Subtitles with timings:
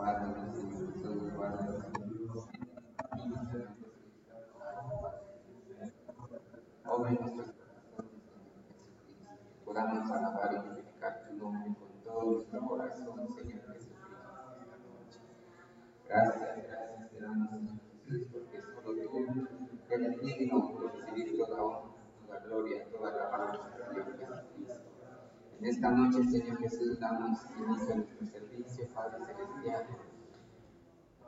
[0.00, 1.30] Guárdanos, Señor Jesús,
[25.62, 29.86] esta noche, Señor Jesús, damos inicio a nuestro servicio, Padre Celestial.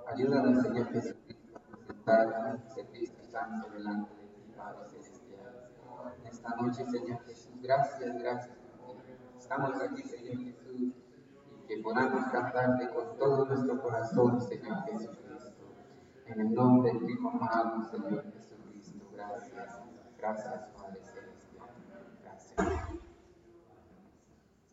[0.07, 5.71] Ayúdanos, Señor Jesucristo, a presentar un servicio santo delante de ti, Padre Celestial.
[6.25, 8.57] Esta noche, Señor Jesús, gracias, gracias.
[9.39, 15.75] Estamos aquí, Señor Jesús, y que podamos cantarte con todo nuestro corazón, Señor Jesucristo.
[16.27, 19.11] En el nombre de tu Hijo amado, Señor Jesucristo.
[19.13, 19.79] Gracias,
[20.17, 21.69] gracias, Padre Celestial.
[22.23, 22.92] Gracias.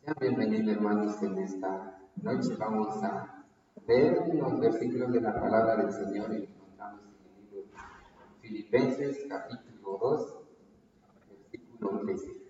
[0.09, 2.55] Sean bienvenidos, hermanos, en esta noche.
[2.57, 3.45] Vamos a
[3.87, 9.27] leer unos versículos de la palabra del Señor y encontramos en el libro de Filipenses,
[9.29, 10.35] capítulo 2,
[11.51, 12.41] versículo 13.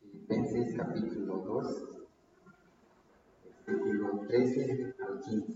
[0.00, 2.08] Filipenses, capítulo 2,
[3.66, 5.52] versículo 13 al 15.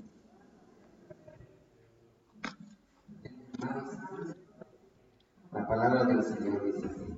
[3.25, 4.37] Hermanos,
[5.51, 7.12] La palabra del Señor dice así.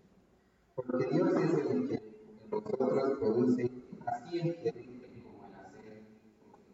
[0.75, 3.71] Porque Dios es el que en vosotros produce
[4.07, 4.89] así el querer
[5.23, 6.03] como el hacer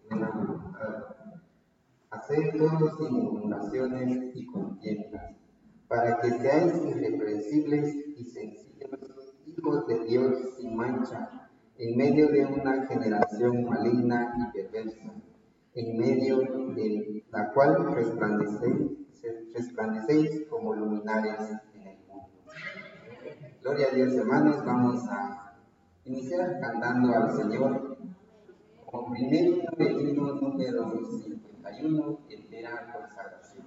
[0.09, 1.05] buena voluntad.
[2.09, 5.37] Hacer todos sin murmuraciones y contiendas,
[5.87, 12.87] para que seáis irreprensibles y sencillos, hijos de Dios sin mancha, en medio de una
[12.87, 15.13] generación maligna y perversa,
[15.75, 21.39] en medio de la cual resplandecéis, como luminares.
[23.71, 24.65] Gloria a Dios, hermanos.
[24.67, 25.55] Vamos a
[26.05, 27.99] iniciar cantando al Señor.
[28.85, 29.63] Como primer
[30.13, 33.67] número 51, entera consagración.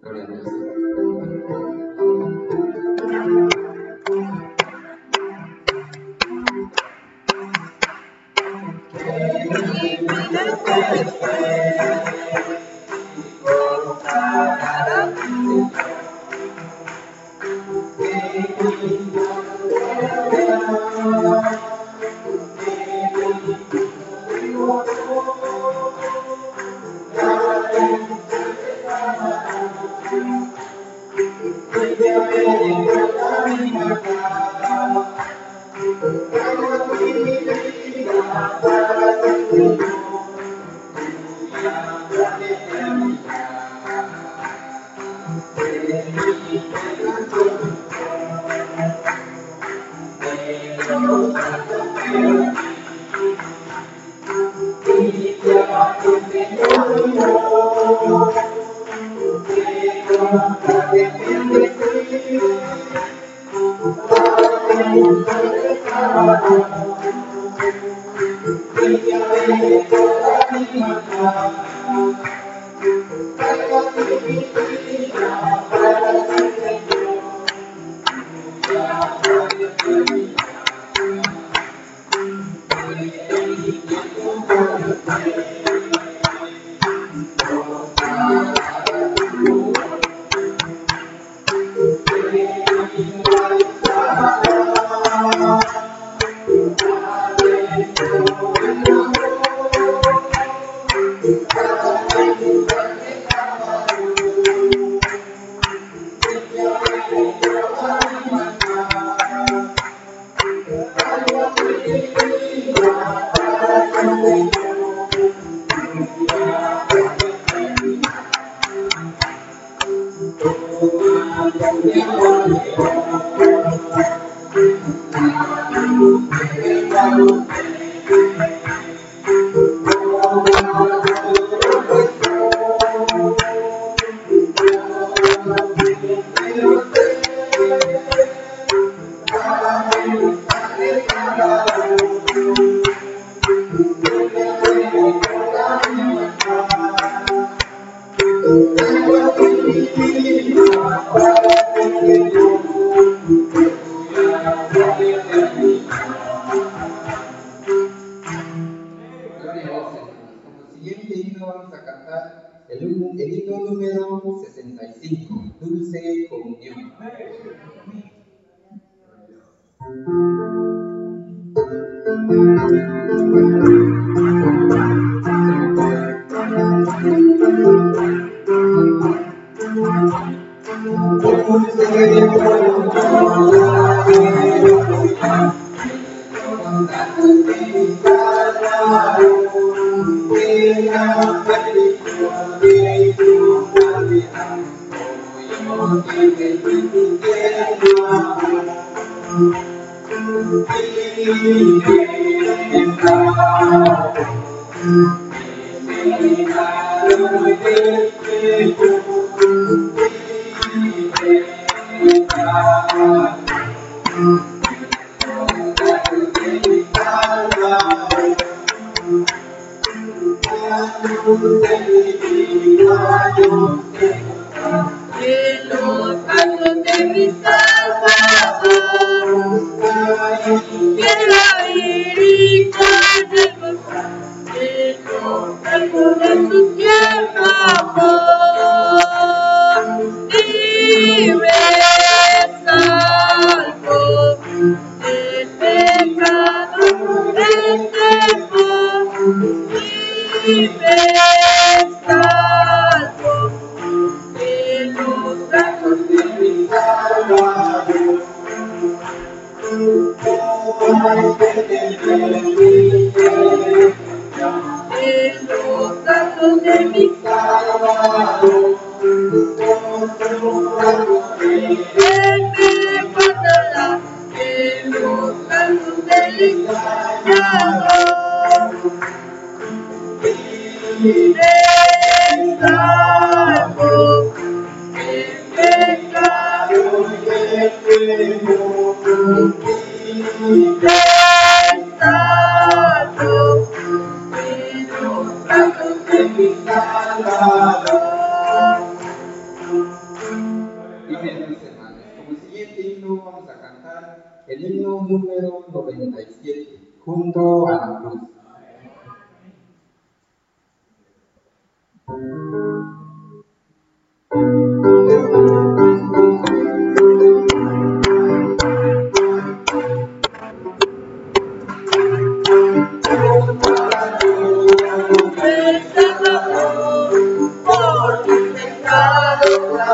[0.00, 0.46] Gloria a Dios.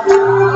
[0.09, 0.48] Thank you.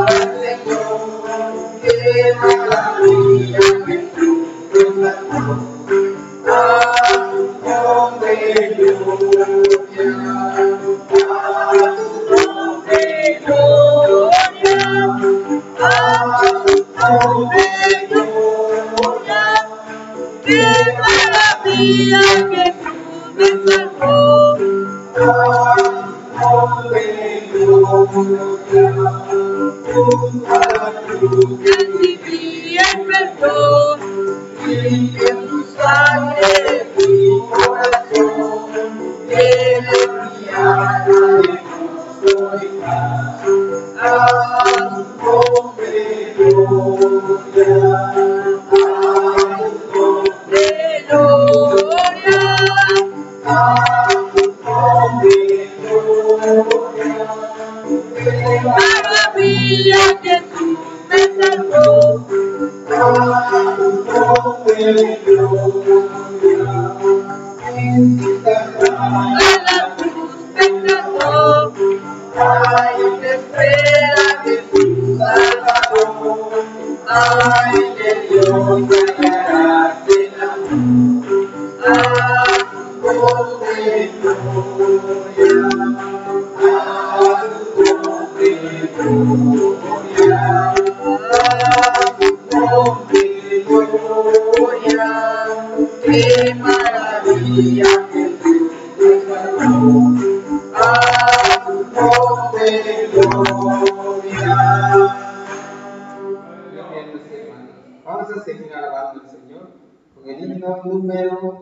[109.13, 109.69] al Señor
[110.15, 111.61] con el himno número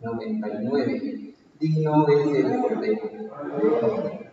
[0.00, 4.25] 99, digno es el Cordero.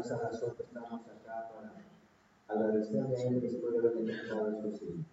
[0.01, 1.73] esa razón que estamos acá para
[2.47, 5.05] agradecerle a Él después de haber encontrado sus hijos.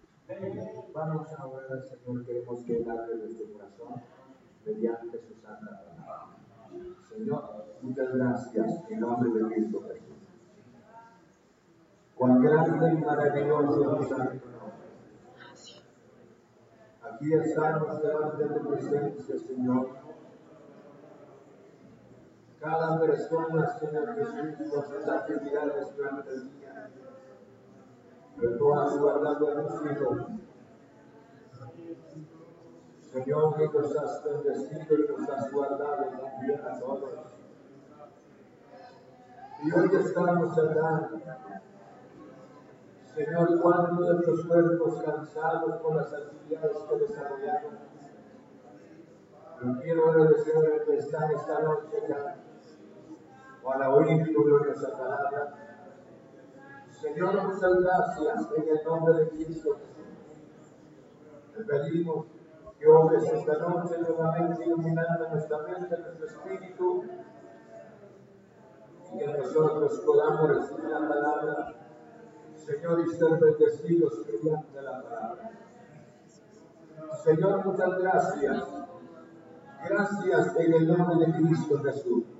[0.93, 4.01] Vamos a orar al Señor, queremos que Él hable de su corazón
[4.65, 6.37] mediante su santa palabra.
[7.07, 10.17] Señor, muchas gracias en nombre de Cristo Jesús.
[12.15, 14.89] Cuán grande y maravilloso es santo nombre.
[17.01, 20.08] Aquí estamos delante de tu presencia, Señor.
[22.59, 26.89] Cada persona, Señor Jesús, con sus actividades durante el día.
[28.35, 30.17] Pero tú has guardado a tus hijos.
[33.13, 37.33] Señor, que nos has bendecido y nos has guardado también a todos.
[39.63, 41.09] Y hoy estamos acá.
[43.15, 47.73] Señor, cuando nuestros cuerpos cansados por las actividades que desarrollamos.
[49.61, 52.35] Yo quiero agradecer que están esta noche acá
[53.63, 55.53] para oír tu gloriosa palabra.
[56.89, 59.77] Señor, muchas gracias en el nombre de Cristo.
[61.55, 62.25] Te pedimos
[62.77, 67.03] que obres esta noche nuevamente iluminando nuestra mente, nuestro espíritu,
[69.13, 71.73] y que nosotros podamos recibir la palabra,
[72.55, 75.51] Señor, y ser bendecidos mediante la palabra.
[77.23, 78.67] Señor, muchas gracias.
[79.89, 82.38] Gracias en el nombre de Cristo Jesús.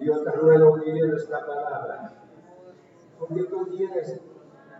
[0.00, 2.12] Dios te ruego lleves la palabra,
[3.18, 4.18] porque tú quieres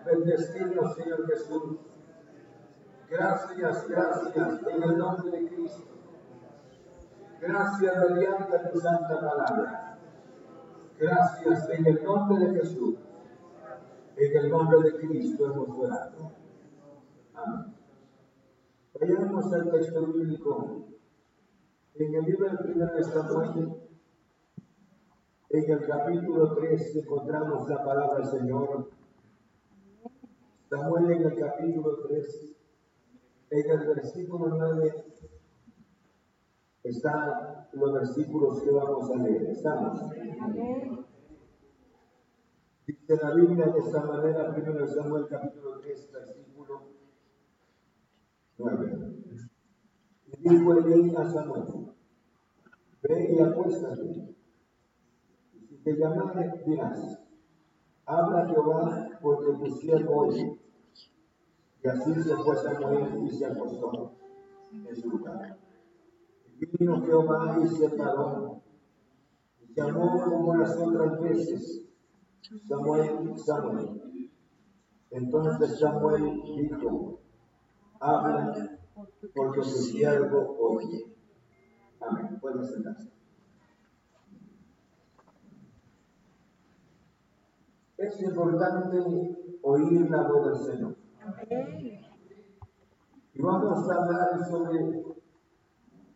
[0.06, 1.78] bendecirnos, Señor Jesús.
[3.10, 5.90] Gracias, gracias en el nombre de Cristo.
[7.40, 9.98] Gracias mediante tu santa palabra.
[10.98, 12.96] Gracias en el nombre de Jesús.
[14.16, 16.32] En el nombre de Cristo hemos orado.
[17.34, 17.74] Amén.
[18.98, 20.86] Vayamos al texto bíblico.
[21.94, 23.89] En el libro del primer Samuel,
[25.50, 28.88] en el capítulo 3 encontramos la palabra del Señor.
[30.68, 32.56] Samuel en el capítulo 3,
[33.50, 35.04] en el versículo 9,
[36.84, 39.50] están los versículos que vamos a leer.
[39.50, 40.00] ¿Estamos?
[42.86, 46.80] Dice la Biblia de esta manera, primero Samuel capítulo 3, versículo
[48.58, 49.14] 9.
[50.28, 51.64] Y dijo Elí a Samuel,
[53.02, 54.39] ve y acuéstate
[55.84, 57.18] te llamare, dirás,
[58.06, 60.58] habla Jehová porque tu siervo oye.
[61.82, 64.12] Y así se fue Samuel y se acostó
[64.72, 65.58] en su lugar.
[66.58, 68.60] Vino Jehová y se paró,
[69.74, 71.82] llamó como las otras veces,
[72.68, 74.02] Samuel, Samuel.
[75.10, 77.20] Entonces Samuel dijo,
[77.98, 78.78] habla
[79.34, 81.16] porque tu siervo oye.
[82.00, 82.38] Amén.
[82.40, 83.19] Pueden sentarse.
[88.00, 88.98] Es importante
[89.60, 90.96] oír la voz del Señor.
[93.34, 95.04] Y vamos a hablar sobre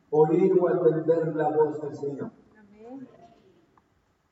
[0.09, 2.31] oír o atender la voz del Señor.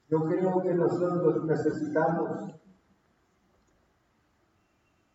[0.09, 2.55] Yo creo que nosotros necesitamos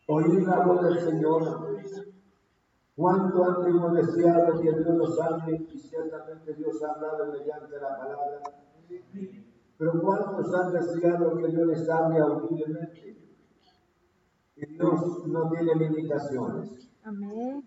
[0.07, 1.43] oír la voz del Señor.
[2.95, 7.97] Cuánto antes hemos deseado que Dios nos hable y ciertamente Dios ha hablado mediante la
[7.97, 8.41] palabra.
[9.77, 13.17] Pero ¿cuántos han deseado que Dios les hable audiblemente?
[14.55, 16.89] Y Dios no tiene limitaciones.
[17.03, 17.63] Amén.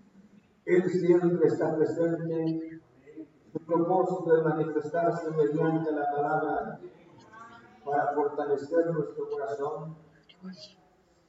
[0.64, 2.80] Él siempre está presente.
[3.52, 6.80] Su propósito de manifestarse mediante la palabra
[7.84, 9.96] para fortalecer nuestro corazón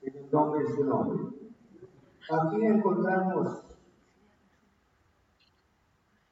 [0.02, 1.36] en el nombre de su nombre.
[2.30, 3.63] Aquí encontramos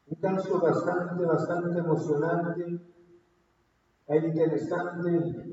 [0.07, 2.79] un caso bastante, bastante emocionante
[4.17, 5.49] interesante.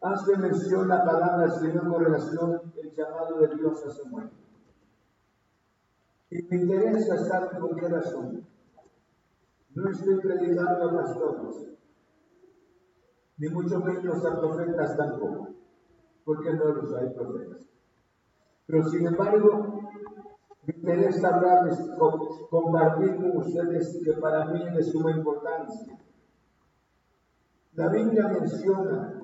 [0.00, 4.30] Hace mención la palabra del Señor con relación al llamado de Dios a Samuel.
[6.30, 8.44] Y me interesa saber por qué razón.
[9.74, 11.70] No estoy predicando a pastores,
[13.38, 15.48] ni mucho menos a profetas tampoco,
[16.24, 17.66] porque no los hay profetas.
[18.66, 19.82] Pero sin embargo,
[20.66, 21.78] me interesa hablarles,
[22.50, 26.02] compartir con ustedes que para mí es de suma importancia
[27.74, 29.22] la Biblia menciona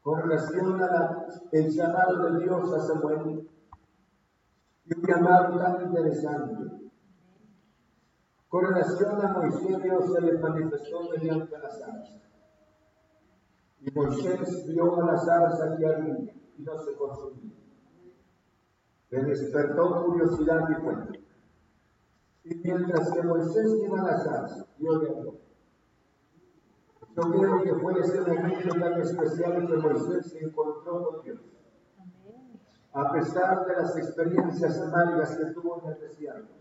[0.00, 3.48] con relación al llamado de Dios a Samuel
[4.84, 6.90] y un llamado tan interesante.
[8.48, 12.20] Con relación a Moisés, Dios se le manifestó mediante la zarza.
[13.80, 17.54] Y Moisés vio a la zarza que ardía y no se consumía.
[19.10, 21.08] Le despertó curiosidad y fuego.
[22.44, 25.49] Y mientras que Moisés iba a la zarza, Dios le habló.
[27.16, 31.40] Yo creo que fue ese momento tan especial que Moisés se encontró con Dios.
[32.92, 36.54] A pesar de las experiencias amargas que tuvo en el desierto,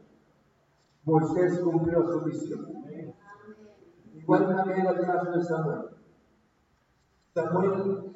[1.03, 2.67] Moisés cumplió su misión.
[4.13, 5.89] Igual manera el caso de Samuel.
[7.33, 8.11] Samuel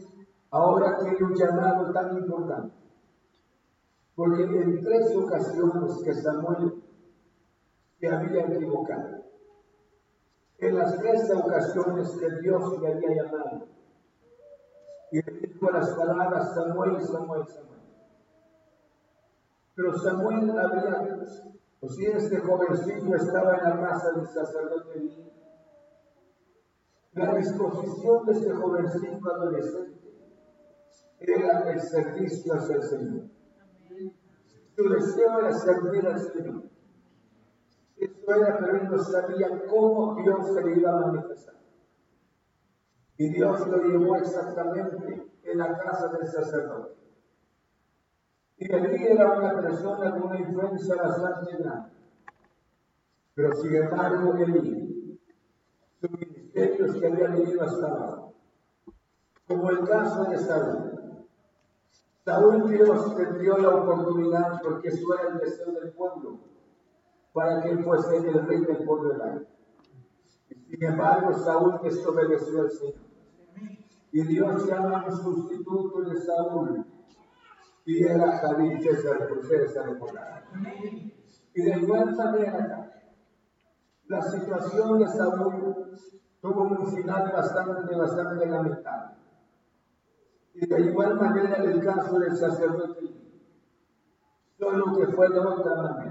[0.52, 2.76] ahora tiene un llamado tan importante,
[4.16, 6.84] porque en tres ocasiones que Samuel
[8.00, 9.23] se había equivocado,
[10.68, 13.68] en las tres ocasiones que Dios le había llamado,
[15.12, 17.82] y le dijo las palabras Samuel, Samuel, Samuel.
[19.76, 21.24] Pero Samuel había,
[21.82, 25.34] o si este jovencito estaba en la casa del sacerdote
[27.14, 30.02] la disposición de este jovencito adolescente
[31.20, 33.24] era el servicio hacia el Señor.
[34.76, 36.64] Su deseo era servir al Señor.
[38.26, 41.56] Pero él no sabía cómo Dios se le iba a manifestar.
[43.18, 46.96] Y Dios lo llevó exactamente en la casa del sacerdote.
[48.58, 51.92] Y allí era una persona con una influencia bastante grande.
[53.36, 55.20] Pero sin embargo, Elí,
[56.00, 58.34] su ministerio se había venido hasta abajo.
[59.48, 61.28] Como el caso de Saúl.
[62.24, 66.40] Saúl Dios le dio la oportunidad porque eso era el deseo del pueblo
[67.34, 69.42] para que él fuese el rey del pueblo de la
[70.70, 72.96] Sin embargo, Saúl desobedeció al Señor.
[74.12, 76.86] Y Dios llama un sustituto de Saúl.
[77.86, 80.00] Y era David César, por César
[81.54, 83.02] Y de igual manera,
[84.06, 85.98] la situación de Saúl
[86.40, 89.16] tuvo un final bastante, bastante lamentable.
[90.54, 93.16] Y de igual manera el caso del sacerdote,
[94.60, 96.03] solo que fue de otra manera.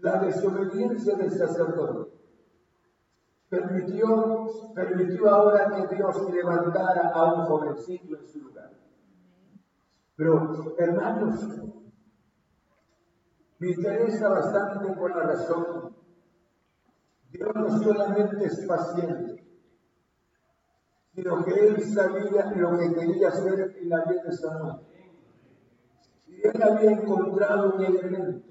[0.00, 2.10] La desobediencia del sacerdote
[3.50, 8.70] permitió, permitió ahora que Dios levantara a un jovencito en su lugar.
[10.16, 11.44] Pero, hermanos,
[13.58, 15.94] me interesa bastante por la razón.
[17.30, 19.44] Dios no solamente es paciente,
[21.14, 24.76] sino que Él sabía lo que quería hacer en la vida de Samuel.
[26.26, 28.50] Y Él había encontrado un elemento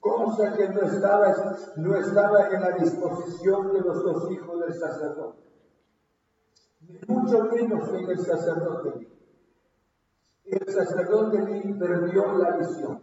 [0.00, 1.34] cosa que no estaba,
[1.76, 5.42] no estaba en la disposición de los dos hijos del sacerdote,
[7.08, 9.08] mucho menos en el sacerdote.
[10.44, 11.38] El sacerdote
[11.78, 13.02] perdió la visión.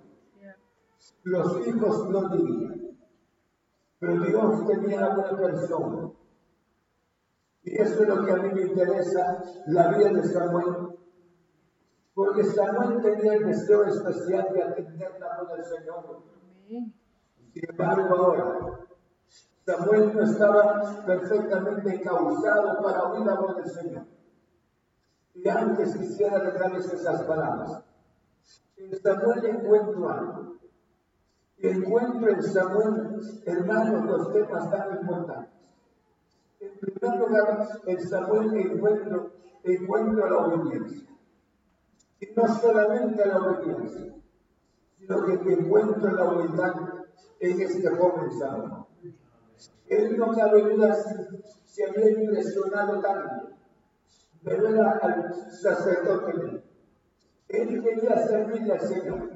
[1.23, 2.97] Los hijos no dirían,
[3.99, 6.11] pero Dios tenía una persona.
[7.63, 10.97] Y eso es lo que a mí me interesa, la vida de Samuel,
[12.13, 16.23] porque Samuel tenía el deseo especial de atender la voz del Señor
[16.67, 18.79] sin embargo, ahora,
[19.65, 24.05] Samuel no estaba perfectamente causado para oír la voz del Señor.
[25.35, 27.83] Y antes quisiera dejarles esas palabras.
[28.77, 30.55] En Samuel encuentro algo.
[31.57, 35.53] Encuentro en Samuel, hermanos, los temas tan importantes.
[36.59, 39.31] En primer lugar, en Samuel encuentro,
[39.63, 41.09] encuentro la obediencia.
[42.19, 44.13] Y no solamente la obediencia,
[45.07, 46.73] sino que encuentro la humildad
[47.39, 48.85] en este joven Salomón.
[49.87, 50.95] Él no cabe duda
[51.65, 53.49] si había impresionado tanto
[54.41, 56.63] de ver al sacerdote.
[57.49, 59.29] Él quería servirle al Señor.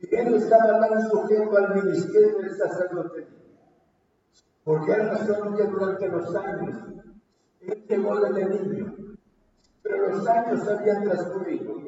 [0.00, 3.26] Y él estaba tan sujeto al ministerio del sacerdote.
[4.64, 6.76] Porque era razón que durante los años,
[7.60, 8.94] él llegó desde niño,
[9.82, 11.78] pero los años habían transcurrido.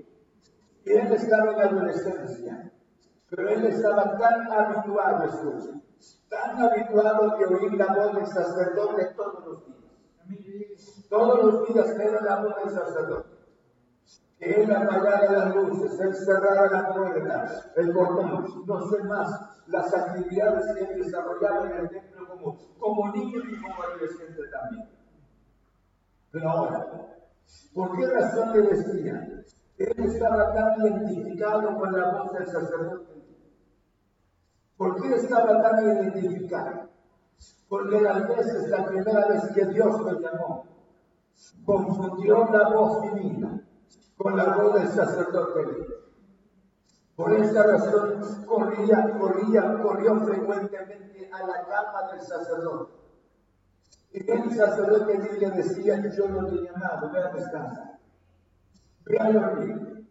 [0.84, 2.72] Y él estaba en la adolescencia.
[3.30, 5.80] Pero él estaba tan habituado, escucha,
[6.28, 11.06] tan habituado de oír la voz del sacerdote todos los días.
[11.08, 13.30] Todos los días era la voz del sacerdote.
[14.36, 19.94] Que él apagara las luces, él cerrara la puerta, el portón, no sé más, las
[19.94, 24.88] actividades que él desarrollaba en el templo como, como niño y como adolescente también.
[26.32, 26.86] Pero ahora,
[27.74, 29.44] ¿por qué razón le decía?
[29.78, 33.19] Él estaba tan identificado con la voz del sacerdote
[34.80, 36.88] ¿Por qué estaba tan identificado?
[37.68, 40.64] Porque tal vez es la primera vez que Dios me llamó.
[41.66, 43.60] Confundió la voz divina
[44.16, 45.86] con la voz del sacerdote.
[47.14, 52.94] Por esta razón corría, corría, corrió frecuentemente a la cama del sacerdote.
[54.12, 57.98] Y el sacerdote le decía, yo no te he llamado, ve a descansar.
[59.04, 60.08] Ve a dormir.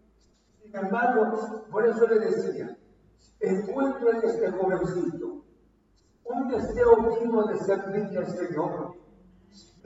[0.61, 2.78] Sin embargo, por eso le decía,
[3.39, 5.43] encuentro en este jovencito
[6.25, 8.93] un deseo vivo de servirle al Señor.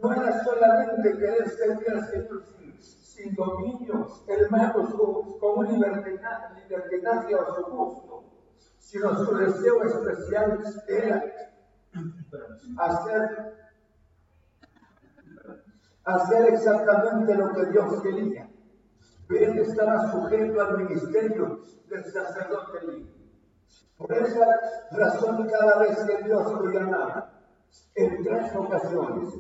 [0.02, 2.44] No era solamente querer servir al Señor
[2.80, 8.24] sin, dominio, hermanos, con, con un libertinaje a su gusto,
[8.80, 11.24] sino su deseo especial era
[12.78, 13.54] hacer,
[16.04, 18.50] hacer exactamente lo que Dios quería.
[19.30, 22.80] Él estaba sujeto al ministerio del sacerdote
[24.04, 24.46] Por esa
[24.92, 27.32] razón, cada vez que Dios lo llamaba,
[27.96, 29.34] en tres ocasiones,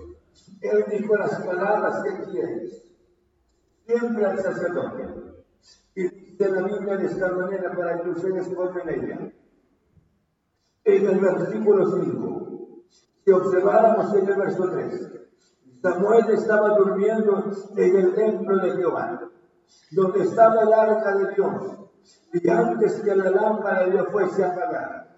[0.62, 2.84] Él dijo las palabras que quieres,
[3.86, 5.08] siempre al sacerdote.
[5.95, 9.32] Y dice la Biblia de esta manera para que ustedes pongan ella.
[10.86, 12.84] En el versículo 5,
[13.26, 15.12] si observáramos en el verso 3,
[15.82, 19.30] Samuel estaba durmiendo en el templo de Jehová
[19.91, 21.78] donde estaba el arca de Dios.
[22.33, 25.17] Y antes que la lámpara Dios fuese apagada,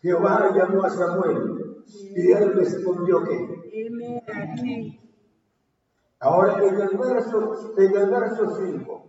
[0.00, 5.00] Jehová llamó a Samuel y él respondió que.
[6.20, 9.06] Ahora en el verso, en el verso 5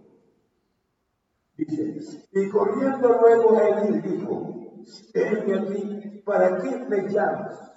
[1.57, 4.83] dice, y corriendo luego él dijo,
[5.13, 7.71] me aquí, ¿para qué me llamas?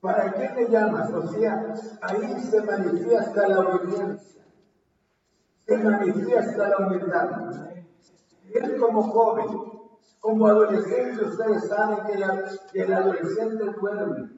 [0.00, 1.10] ¿Para qué me llamas?
[1.14, 4.36] O sea, ahí se manifiesta la obediencia
[5.66, 7.30] se manifiesta la humildad.
[8.54, 9.46] Él como joven,
[10.20, 14.30] como adolescente, ustedes saben que, el adolescente duerme.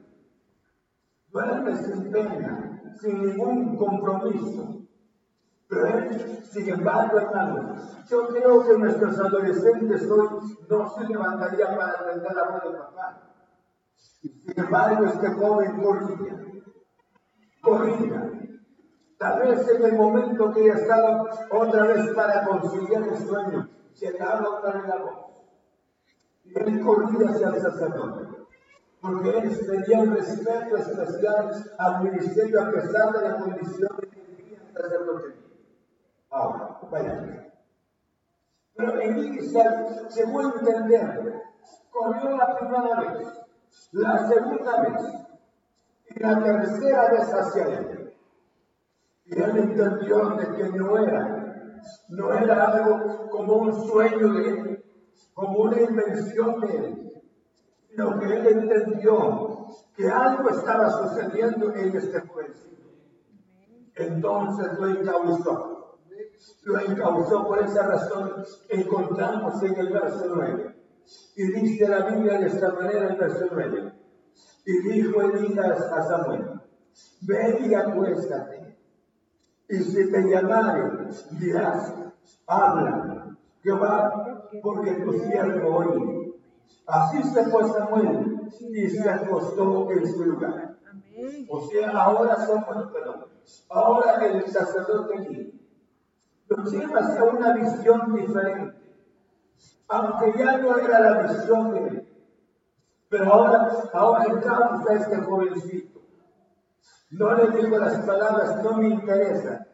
[1.29, 4.79] Duerme sin pena, sin ningún compromiso.
[5.67, 11.91] Pero él, sin embargo, hermanos, yo creo que nuestros adolescentes hoy no se levantarían para
[11.91, 13.21] atender la voz de papá.
[13.95, 16.45] Sin embargo, este joven corría,
[17.61, 18.31] corría,
[19.19, 23.69] Tal vez en el momento que ella estaba otra vez para conciliar el sueño,
[23.99, 25.25] llegaba otra vez la voz.
[26.45, 28.27] Y él corría hacia el sacerdote,
[29.01, 34.73] porque él tenía un respeto especial al ministerio a pesar de la condición que el
[34.73, 35.35] sacerdote.
[36.31, 37.51] Ahora, vaya.
[38.75, 41.43] Pero Elisa, según entender,
[41.91, 43.27] corrió la primera vez,
[43.91, 45.01] la segunda vez
[46.15, 48.13] y la tercera vez hacia él.
[49.25, 51.38] Y él entendió de que no era,
[52.09, 54.85] no era algo como un sueño de él,
[55.33, 57.23] como una invención de él,
[57.89, 62.69] sino que él entendió que algo estaba sucediendo en este jovencito.
[63.95, 65.97] Entonces lo encauzó.
[66.63, 70.75] Lo encauzó por esa razón encontramos en el verso 9.
[71.35, 73.93] Y dice la Biblia de esta manera en el verso 9.
[74.65, 76.61] Y dijo Elías a Samuel,
[77.21, 78.68] ven y acuéstate
[79.69, 81.93] y si te llamare, dirás,
[82.47, 86.33] habla, Jehová, porque tu siervo oye.
[86.87, 90.75] Así se fue Samuel y se acostó en su lugar.
[91.49, 93.25] O sea, ahora somos, perdón,
[93.69, 95.61] ahora el sacerdote aquí
[96.49, 98.75] nos lleva hacia una visión diferente.
[99.87, 102.07] Aunque ya no era la visión de él.
[103.09, 105.88] Pero ahora, ahora entramos a este jovencito
[107.11, 109.65] no le digo las palabras, no me interesa.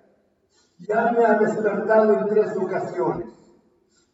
[0.80, 3.28] Ya me ha despertado en tres ocasiones.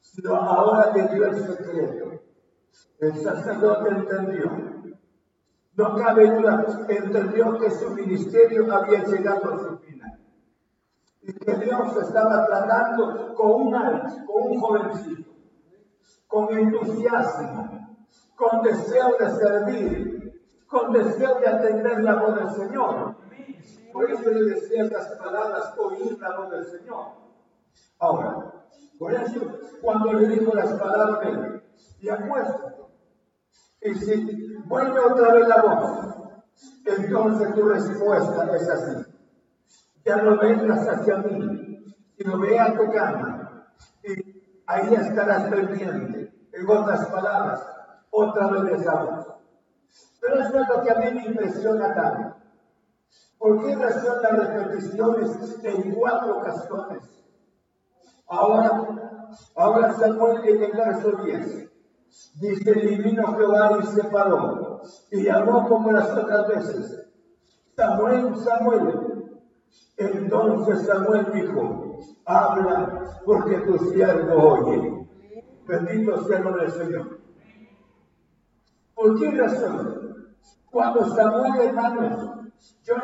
[0.01, 2.21] Sino ahora le dio el secreto.
[2.99, 4.71] El sacerdote entendió.
[5.75, 10.19] No cabe duda, entendió que su ministerio había llegado a su final.
[11.21, 15.31] Y que Dios estaba tratando con un con un jovencito,
[16.27, 17.97] con entusiasmo,
[18.36, 20.20] con deseo de servir,
[20.71, 23.15] con deseo de atender la voz del Señor.
[23.91, 27.07] Por eso le decía estas palabras, oír la voz del Señor.
[27.99, 28.53] Ahora,
[28.97, 31.62] por eso, cuando le dijo las palabras,
[31.99, 32.89] y apuesto,
[33.81, 36.15] y si vuelve otra vez la voz,
[36.86, 39.05] entonces tu respuesta es así.
[40.05, 41.84] Ya no vengas hacia mí,
[42.17, 43.67] sino ve a tu cama,
[44.03, 46.31] y ahí estarás pendiente.
[46.53, 47.62] En otras palabras,
[48.10, 49.40] otra vez esa voz.
[50.21, 52.36] Pero es lo que a mí me impresiona tanto.
[53.39, 57.23] ¿Por qué razón las repeticiones en cuatro ocasiones?
[58.27, 61.71] Ahora, ahora Samuel en el verso 10
[62.39, 67.10] dice: Y vino Jehová y se paró y llamó como las otras veces:
[67.75, 69.41] Samuel, Samuel.
[69.97, 75.07] Entonces Samuel dijo: Habla porque tu siervo oye.
[75.65, 77.19] Bendito sea el nombre del Señor.
[78.93, 80.01] ¿Por qué razón?
[80.71, 82.32] Cuando Samuel, hermanos,
[82.84, 82.95] yo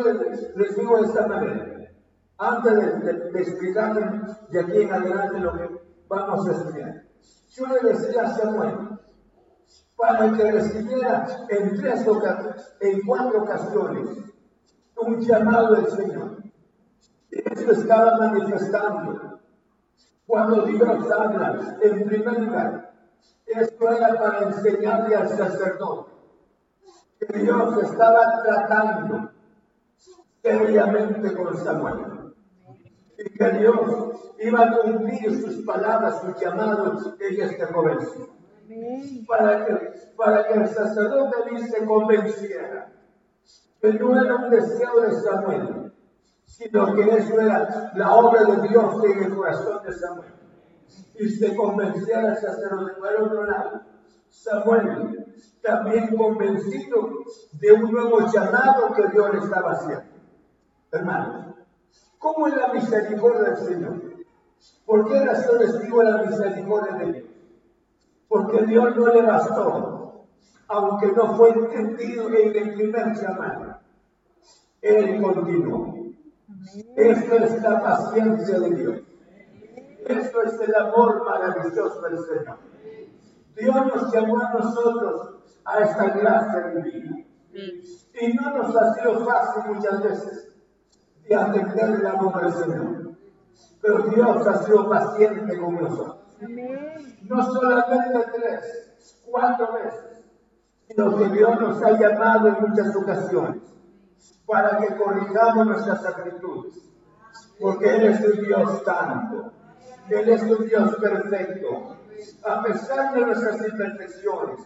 [0.55, 1.91] les, digo de esta manera,
[2.37, 7.03] antes de, de, de aquí en adelante lo que vamos a estudiar,
[7.49, 8.99] yo le decía a Samuel,
[9.97, 12.05] para que recibiera en tres
[12.79, 14.07] en cuatro ocasiones,
[14.95, 16.37] un llamado del Señor.
[17.31, 19.39] Esto estaba manifestando.
[20.25, 22.93] Cuando Dios habla, en primer lugar,
[23.45, 26.16] esto era para enseñarle al sacerdote
[27.19, 29.31] que Dios estaba tratando
[30.41, 32.33] seriamente con Samuel.
[33.17, 38.29] Y que Dios iba a cumplir sus palabras, sus llamados en este jovencito.
[39.27, 42.91] Para que, para que el sacerdote se convenciera
[43.81, 45.93] que no era un deseo de Samuel,
[46.45, 50.33] sino que eso era la obra de Dios en el corazón de Samuel.
[51.19, 53.81] Y se convenciera el sacerdote por otro lado.
[54.29, 55.26] Samuel,
[55.61, 57.09] también convencido
[57.51, 60.05] de un nuevo llamado que Dios le estaba haciendo.
[60.91, 61.55] Hermanos,
[62.17, 64.01] ¿cómo es la misericordia del Señor?
[64.85, 67.25] ¿Por qué razón digo la misericordia de Dios?
[68.27, 70.25] Porque Dios no le bastó,
[70.67, 73.79] aunque no fue entendido en el primer llamado.
[74.81, 75.95] Él continuó.
[76.95, 79.01] Esto es la paciencia de Dios.
[80.05, 82.57] Esto es el amor maravilloso del Señor.
[83.57, 87.15] Dios nos llamó a nosotros a esta clase de vida.
[88.21, 90.55] Y no nos ha sido fácil muchas veces
[91.27, 93.17] de atender el amor del Señor.
[93.81, 96.17] Pero Dios ha sido paciente con nosotros.
[96.39, 100.23] No solamente tres, cuatro veces,
[100.87, 103.61] sino que Dios nos ha llamado en muchas ocasiones
[104.45, 106.75] para que corrijamos nuestras actitudes.
[107.59, 109.51] Porque Él es un Dios santo.
[110.09, 111.97] Él es un Dios perfecto.
[112.43, 114.59] A pesar de nuestras imperfecciones,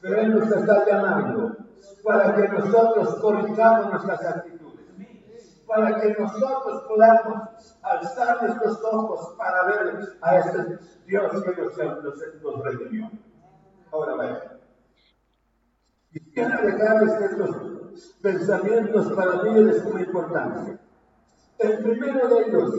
[0.00, 1.56] pero Él nos está llamando
[2.04, 5.62] para que nosotros corrijamos nuestras actitudes.
[5.66, 12.42] Para que nosotros podamos alzar nuestros ojos para ver a ese Dios que nos, nos,
[12.42, 13.10] nos redimió.
[13.90, 14.58] Ahora vaya.
[16.12, 20.78] Quisiera dejarles estos pensamientos para mí de suma importancia.
[21.58, 22.74] El primero de ellos,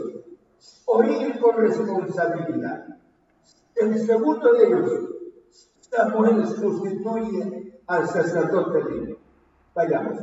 [0.86, 2.86] oír con responsabilidad.
[3.76, 4.90] El segundo de ellos,
[5.80, 9.18] Samuel sustituye al sacerdote libre.
[9.74, 10.18] Vayamos.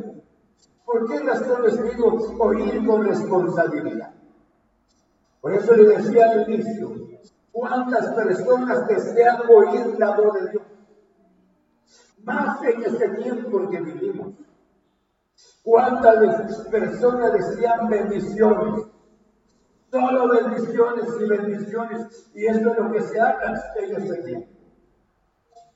[0.85, 4.13] ¿Por qué razón les digo oír con responsabilidad?
[5.39, 6.91] Por eso le decía al inicio,
[7.51, 10.63] ¿cuántas personas desean oír la voz de Dios?
[12.23, 14.33] Más en este tiempo en que vivimos.
[15.63, 18.92] ¿Cuántas personas decían bendiciones?
[19.93, 22.31] Solo bendiciones y bendiciones.
[22.33, 24.47] Y esto es lo que se haga en este tiempo.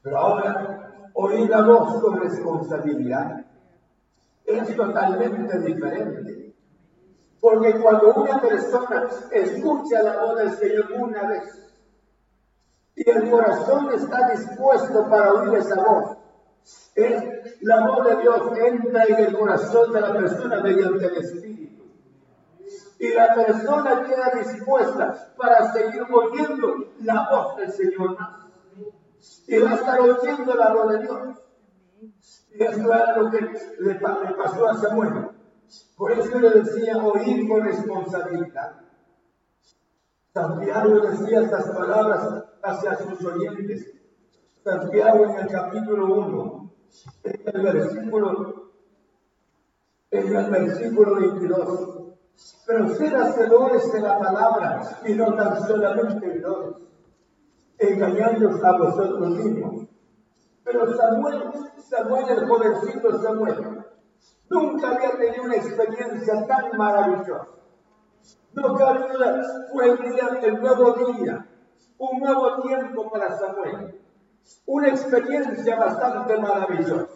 [0.01, 3.45] Pero ahora, oír la voz con responsabilidad
[4.43, 6.55] es totalmente diferente.
[7.39, 11.77] Porque cuando una persona escucha la voz del Señor una vez
[12.95, 16.17] y el corazón está dispuesto para oír esa voz,
[16.95, 17.23] es
[17.61, 21.56] la voz de Dios entra en el corazón de la persona mediante el Espíritu.
[22.99, 28.17] Y la persona queda dispuesta para seguir oyendo la voz del Señor
[29.47, 31.37] Y va a estar oyendo la voz de Dios.
[32.51, 33.39] Y eso era lo que
[33.79, 35.29] le, pasó a Samuel.
[35.95, 38.81] Por eso le decía oír con responsabilidad.
[40.33, 43.93] Santiago decía estas palabras hacia sus oyentes.
[44.63, 46.73] Santiago en el capítulo 1,
[47.23, 48.71] en el versículo,
[50.11, 51.96] en el versículo 22.
[52.65, 56.75] Pero ser hacedores de la palabra y no tan solamente oidores,
[57.77, 59.87] engañándonos a vosotros mismos.
[60.63, 61.43] Pero Samuel,
[61.77, 63.85] Samuel, el jovencito Samuel,
[64.49, 67.47] nunca había tenido una experiencia tan maravillosa.
[68.53, 71.47] No cabía, fue el día, el nuevo día,
[71.97, 73.97] un nuevo tiempo para Samuel
[74.65, 77.07] una experiencia bastante maravillosa.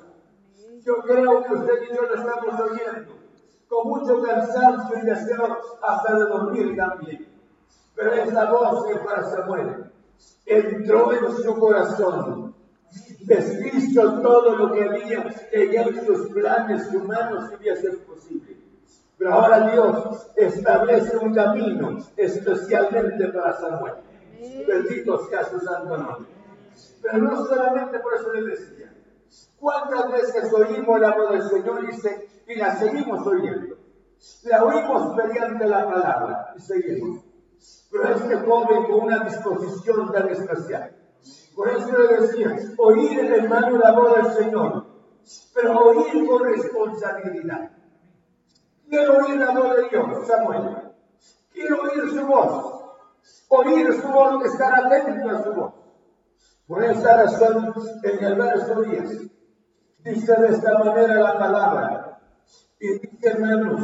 [0.83, 3.20] Yo creo que usted y yo lo estamos oyendo
[3.71, 7.25] con mucho cansancio y deseo hasta de dormir también.
[7.95, 9.85] Pero esa voz que para Samuel
[10.45, 12.53] entró en su corazón,
[13.21, 18.57] deshizo todo lo que había en sus planes humanos que hubiese ser posible.
[19.17, 23.93] Pero ahora Dios establece un camino especialmente para Samuel.
[24.67, 26.29] Bendito sea su santo nombre.
[27.01, 28.90] Pero no solamente por eso le decía.
[29.61, 33.77] ¿Cuántas veces oímos la voz del Señor y, y la seguimos oyendo?
[34.45, 37.23] La oímos mediante la palabra y seguimos.
[37.91, 40.95] Pero este joven con una disposición tan especial.
[41.55, 44.85] Por eso le decía, oír el hermano la voz del Señor,
[45.53, 47.69] pero oír con responsabilidad.
[48.89, 50.91] Quiero oír la voz de Dios, Samuel.
[51.53, 52.81] Quiero oír su voz.
[53.49, 55.73] Oír su voz, estar atento a su voz.
[56.65, 59.31] Por esa razón, en el verso 10,
[60.03, 62.19] dice de esta manera la palabra,
[62.79, 63.81] Y dice, hermanos,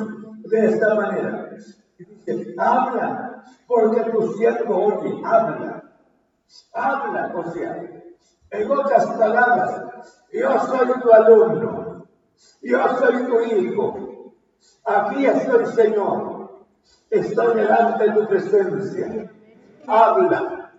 [0.50, 1.50] de esta manera.
[1.98, 5.84] dice, habla, porque tu siervo oye, habla.
[6.74, 7.84] Habla, o sea,
[8.52, 9.82] en otras palabras,
[10.32, 12.08] yo soy tu alumno,
[12.62, 14.34] yo soy tu hijo,
[14.86, 16.66] aquí estoy, Señor,
[17.10, 19.32] estoy delante de tu presencia.
[19.86, 20.72] Habla,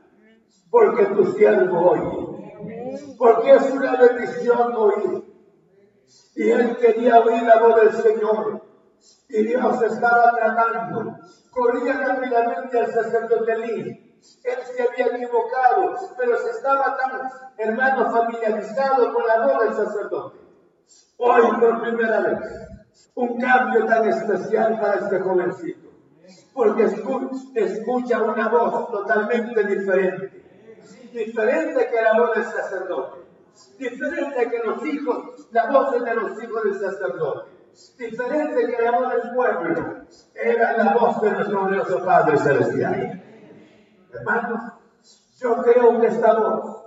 [0.70, 2.18] porque tu siervo oye,
[3.16, 5.24] porque es una bendición oír.
[6.36, 8.62] Y él quería oír la voz del Señor.
[9.28, 11.18] Y Dios estaba tratando.
[11.51, 14.09] Corría rápidamente al sacerdote Lee
[14.44, 20.38] él se había equivocado, pero se estaba tan, hermano, familiarizado con la voz del sacerdote.
[21.18, 22.68] Hoy, por primera vez,
[23.14, 25.88] un cambio tan especial para este jovencito,
[26.55, 30.28] porque escucha una voz totalmente diferente,
[31.13, 33.19] diferente que la voz del sacerdote,
[33.79, 37.51] diferente que los hijos, la voz de los hijos del sacerdote,
[37.99, 39.97] diferente que la voz del pueblo,
[40.35, 43.23] era la voz de nuestro glorioso Padre Celestial.
[44.13, 44.73] Hermanos,
[45.39, 46.85] yo creo que esta voz,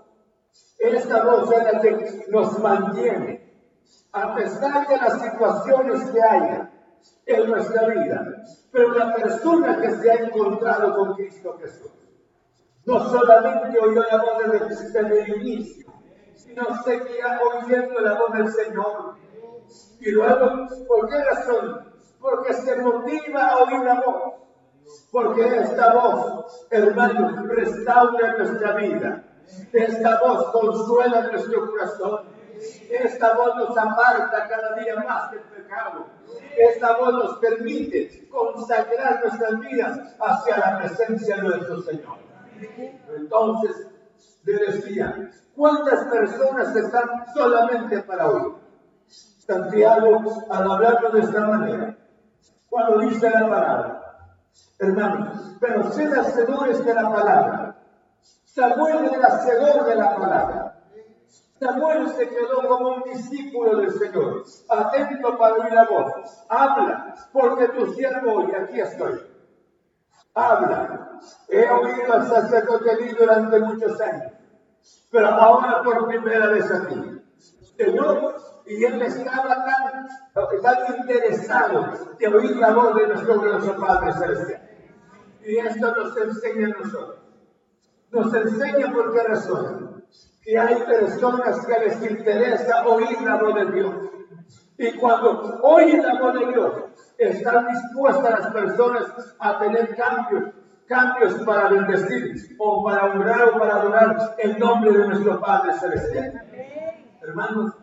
[0.79, 3.51] esta voz es la que nos mantiene,
[4.11, 6.71] a pesar de las situaciones que haya
[7.25, 11.91] en nuestra vida, pero la persona que se ha encontrado con Cristo Jesús,
[12.85, 15.93] no solamente oyó la voz del, el inicio,
[16.35, 19.15] sino seguía oyendo la voz del Señor.
[19.99, 21.93] Y luego, ¿por qué razón?
[22.19, 24.33] Porque se motiva a oír la voz.
[25.11, 29.23] Porque esta voz, hermano, restaura nuestra vida.
[29.71, 32.21] Esta voz consuela nuestro corazón.
[32.89, 36.07] Esta voz nos aparta cada día más del pecado.
[36.57, 42.30] Esta voz nos permite consagrar nuestras vidas hacia la presencia de nuestro Señor.
[43.15, 43.87] Entonces,
[44.43, 48.53] le decía, ¿cuántas personas están solamente para oír?
[49.07, 51.97] Santiago, al hablarlo de esta manera,
[52.69, 54.01] cuando dice la palabra,
[54.79, 57.75] hermanos, pero sed hacedores de la palabra.
[58.45, 60.77] Samuel era hacedor de la palabra.
[61.59, 66.45] Samuel se quedó como un discípulo del Señor, atento para oír la voz.
[66.49, 69.30] Habla, porque tu siervo hoy, aquí estoy.
[70.33, 71.19] Habla.
[71.49, 74.31] He oído al sacerdote durante muchos años,
[75.11, 77.21] pero ahora por primera vez aquí.
[77.77, 80.07] Señor, y él estaba tan,
[80.61, 84.69] tan interesado de oír la voz de nuestro glorioso Padre Celestial.
[85.43, 87.19] Y esto nos enseña a nosotros.
[88.11, 90.05] Nos enseña por qué razón.
[90.43, 93.95] Que hay personas que les interesa oír la voz de Dios.
[94.77, 96.73] Y cuando oyen la voz de Dios,
[97.29, 100.53] están dispuestas las personas a tener cambios,
[100.87, 106.47] cambios para bendecir o para honrar o para adorar el nombre de nuestro Padre Celestial.
[107.21, 107.73] Hermanos,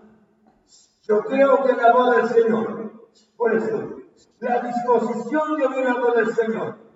[1.03, 3.97] yo creo que la voz del Señor, por eso,
[4.41, 6.89] la disposición de oír la voz del Señor,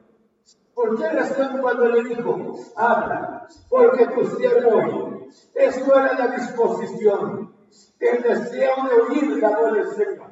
[0.74, 5.28] ¿Por qué razón cuando le dijo, habla, porque tu siervo oye?
[5.54, 7.54] Esto era la disposición,
[8.00, 10.31] el deseo de oír la voz del Señor.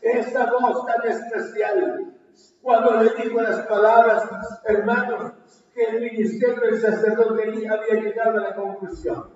[0.00, 2.14] Esa voz tan especial,
[2.62, 4.28] cuando le dijo las palabras,
[4.64, 5.32] hermanos,
[5.74, 9.30] que el ministerio del sacerdote había llegado a la conclusión.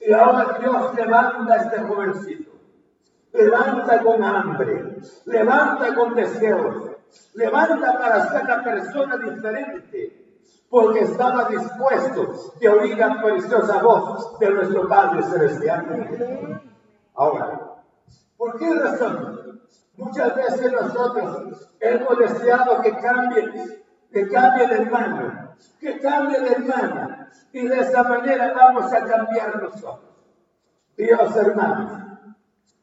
[0.00, 2.52] Y ahora Dios levanta a este jovencito,
[3.32, 6.96] levanta con hambre, levanta con deseos,
[7.34, 14.50] levanta para ser una persona diferente, porque estaba dispuesto de oír la preciosa voz de
[14.50, 16.62] nuestro Padre Celestial.
[17.14, 17.82] Ahora,
[18.36, 19.37] ¿por qué razón?
[19.98, 23.82] Muchas veces nosotros hemos deseado que cambie,
[24.12, 29.60] que cambie de hermano, que cambie de hermana, y de esa manera vamos a cambiar
[29.60, 30.14] nosotros.
[30.96, 31.92] Dios, hermanos,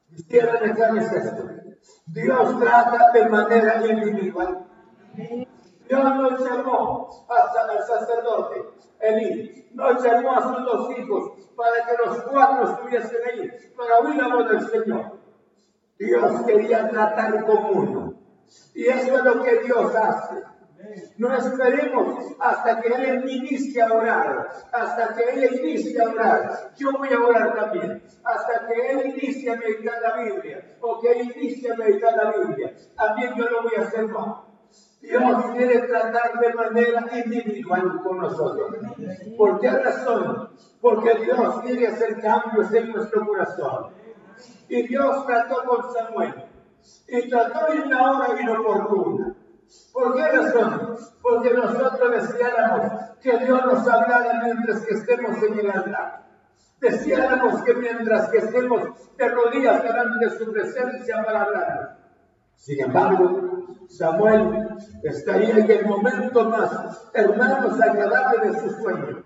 [0.09, 1.43] quisiera dejarles esto.
[2.07, 4.67] Dios trata de manera individual.
[5.87, 8.65] Dios no llamó al sacerdote
[8.99, 14.15] Elí, no llamó a sus dos hijos para que los cuatro estuviesen ahí, para oír
[14.15, 15.24] la voz del Señor.
[15.97, 18.13] Dios quería tratar con uno.
[18.73, 20.43] Y eso es lo que Dios hace.
[21.17, 26.73] No esperemos hasta que Él inicie a orar, hasta que Él inicie a orar.
[26.75, 31.11] Yo voy a orar también, hasta que Él inicie a meditar la Biblia, o que
[31.11, 32.75] Él inicie a meditar la Biblia.
[32.95, 34.41] También yo lo voy a hacer más.
[35.01, 38.75] Dios quiere tratar de manera individual con nosotros.
[39.37, 40.49] ¿Por qué razón?
[40.81, 43.93] Porque Dios quiere hacer cambios en nuestro corazón.
[44.67, 46.33] Y Dios trató con Samuel.
[47.07, 49.35] Y trató en una hora inoportuna.
[49.93, 50.97] ¿Por qué razón?
[51.21, 52.91] Porque nosotros deseáramos
[53.21, 56.25] que Dios nos hablara mientras que estemos en el altar.
[56.79, 58.81] Deseáramos que mientras que estemos
[59.17, 61.97] de rodillas delante de su presencia para hablar,
[62.55, 64.67] Sin embargo, Samuel
[65.03, 69.23] estaría en el momento más, hermanos, agradable de su sueño.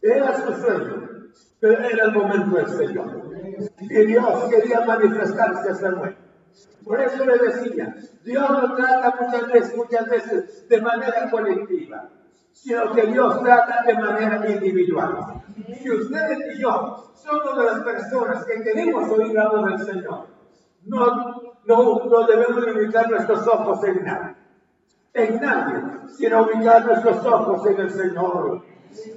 [0.00, 1.07] Era su sueño,
[1.60, 3.22] pero era el momento del Señor.
[3.80, 6.16] Y Dios quería manifestarse a Samuel.
[6.84, 7.94] Por eso le decía,
[8.24, 12.08] Dios no trata muchas veces, muchas veces de manera colectiva,
[12.52, 15.42] sino que Dios trata de manera individual.
[15.80, 20.26] Si ustedes y yo somos las personas que queremos oír la voz del Señor,
[20.86, 24.36] no, no, no debemos ubicar nuestros ojos en nadie,
[25.12, 25.82] en nadie,
[26.16, 28.62] sino ubicar nuestros ojos en el Señor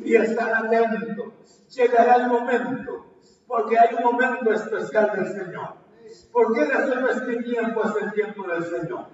[0.04, 1.34] y estar atentos.
[1.70, 3.06] Llegará el momento,
[3.48, 5.76] porque hay un momento especial del Señor.
[6.32, 9.06] ¿Por qué razón este tiempo es el tiempo del Señor?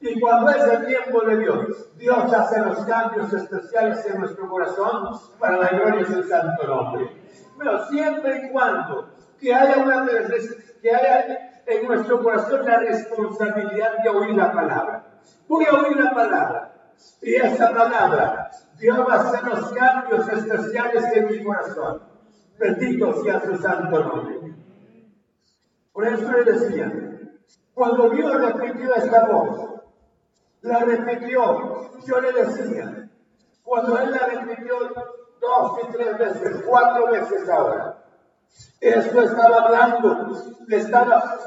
[0.00, 5.20] Y cuando es el tiempo de Dios, Dios hace los cambios especiales en nuestro corazón
[5.38, 7.10] para la gloria de su santo nombre.
[7.58, 10.06] Pero siempre y cuando que haya, una,
[10.80, 15.04] que haya en nuestro corazón la responsabilidad de oír la palabra.
[15.48, 16.72] Voy oír la palabra.
[17.22, 18.50] Y esa palabra,
[18.80, 22.02] Dios va a hacer los cambios especiales en mi corazón.
[22.58, 24.54] Bendito sea su santo nombre.
[25.92, 26.92] Por eso le decía,
[27.74, 29.82] cuando Dios repitió esta voz,
[30.62, 33.10] la repitió, yo le decía,
[33.62, 34.76] cuando Él la repitió
[35.40, 38.02] dos y tres veces, cuatro veces ahora,
[38.80, 40.36] esto estaba hablando,
[40.68, 41.38] estaba,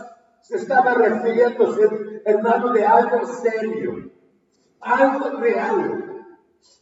[0.41, 4.11] se estaba refiriéndose, hermano, de algo serio,
[4.81, 6.12] algo real.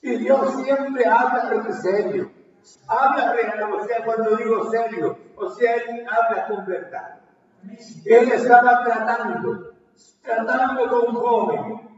[0.01, 2.31] Y Dios siempre habla en serio.
[2.87, 7.19] Habla real, o sea, cuando digo serio, o sea, Él habla con verdad.
[8.05, 9.73] Él estaba tratando,
[10.21, 11.91] tratando con un joven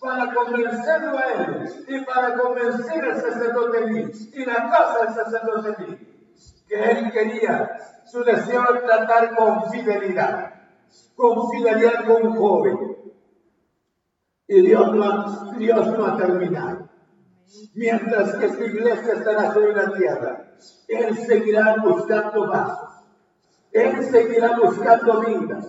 [0.00, 5.82] para convencerlo a él y para convencer al sacerdote Lee y la casa del sacerdote
[5.82, 6.10] Lee
[6.70, 10.54] que él quería, su deseo de tratar con fidelidad,
[11.16, 12.96] con fidelidad con un joven.
[14.46, 16.89] Y Dios no, Dios no ha terminado.
[17.74, 20.52] Mientras que su iglesia estará sobre la tierra,
[20.88, 22.90] Él seguirá buscando vasos
[23.72, 25.66] él seguirá buscando vidas.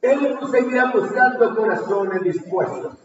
[0.00, 2.96] Él seguirá buscando corazones dispuestos.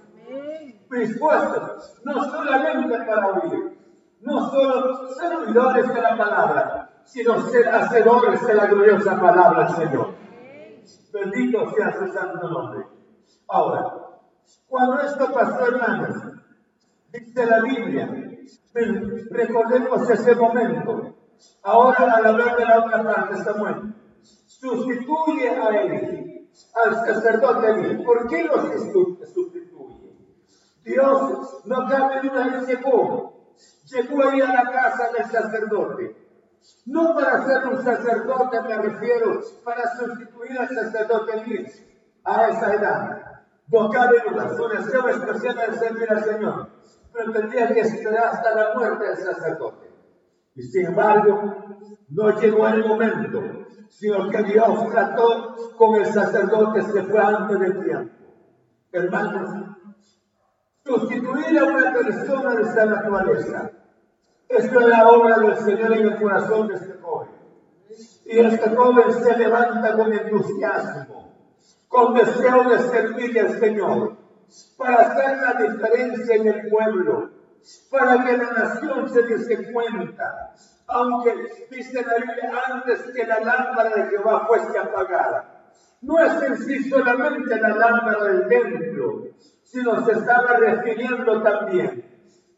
[0.89, 3.77] Dispuestos, no solamente para oír,
[4.21, 9.75] no solo ser oidores de la palabra, sino ser hacedores de la gloriosa palabra del
[9.75, 10.15] Señor.
[11.11, 12.85] Bendito sea su santo nombre.
[13.47, 13.93] Ahora,
[14.69, 16.15] cuando esto pasó, hermanos,
[17.19, 18.09] dice la Biblia,
[19.31, 21.15] recordemos ese momento.
[21.63, 23.93] Ahora, al hablar de la otra parte, Samuel,
[24.45, 26.49] sustituye a él,
[26.85, 28.03] al sacerdote Eli.
[28.03, 29.25] ¿Por qué lo sustituye?
[30.83, 33.55] Dios no cabe duda, él llegó,
[33.85, 36.15] llegó ahí a la casa del sacerdote.
[36.85, 41.65] No para ser un sacerdote, me refiero, para sustituir al sacerdote Eli
[42.23, 43.21] a esa edad.
[43.67, 46.69] No cabe duda, su deseo especial de servir al Señor,
[47.15, 49.89] pero tendría que esperar hasta la muerte del sacerdote.
[50.55, 51.55] Y sin embargo,
[52.09, 57.83] no llegó el momento sino que Dios trató con el sacerdote que fue antes del
[57.83, 58.13] tiempo.
[58.91, 59.49] Hermanos,
[60.83, 63.71] sustituir a una persona de esta naturaleza,
[64.49, 67.29] esto es la obra del Señor en el corazón de este joven.
[68.25, 71.33] Y este joven se levanta con entusiasmo,
[71.87, 74.17] con deseo de servir al Señor,
[74.77, 77.31] para hacer la diferencia en el pueblo,
[77.89, 80.53] para que la nación se dé cuenta
[80.87, 81.33] aunque
[81.71, 85.73] dice la Biblia antes que la lámpara de Jehová fuese apagada.
[86.01, 89.23] No es en sí solamente la lámpara del templo,
[89.63, 92.05] sino se estaba refiriendo también,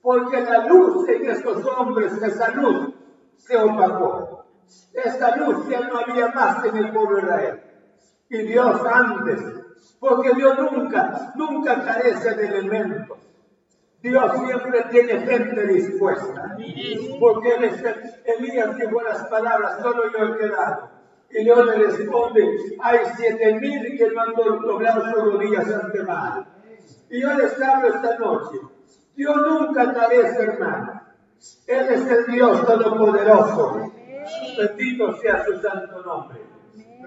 [0.01, 2.93] porque la luz en estos hombres, esa luz
[3.37, 4.45] se opacó.
[4.93, 7.61] Esa luz ya no había más en el pueblo de Israel.
[8.29, 9.39] Y Dios antes,
[9.99, 13.17] porque Dios nunca, nunca carece de elementos.
[14.01, 16.57] Dios siempre tiene gente dispuesta.
[17.19, 17.55] Porque
[18.25, 20.89] Elías dijo las palabras, solo yo he quedado.
[21.29, 26.45] Y Dios le responde, hay siete mil que no han doblado sus rodillas ante mal.
[27.09, 28.59] Y yo les hablo esta noche.
[29.15, 31.01] Dios nunca carece, hermano.
[31.67, 33.91] Él es el Dios Todopoderoso.
[34.57, 36.46] Bendito sea su santo nombre.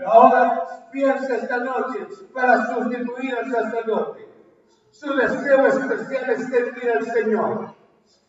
[0.06, 4.30] Ahora piensa esta noche para sustituir al sacerdote
[4.90, 7.74] su deseo especial es servir al Señor.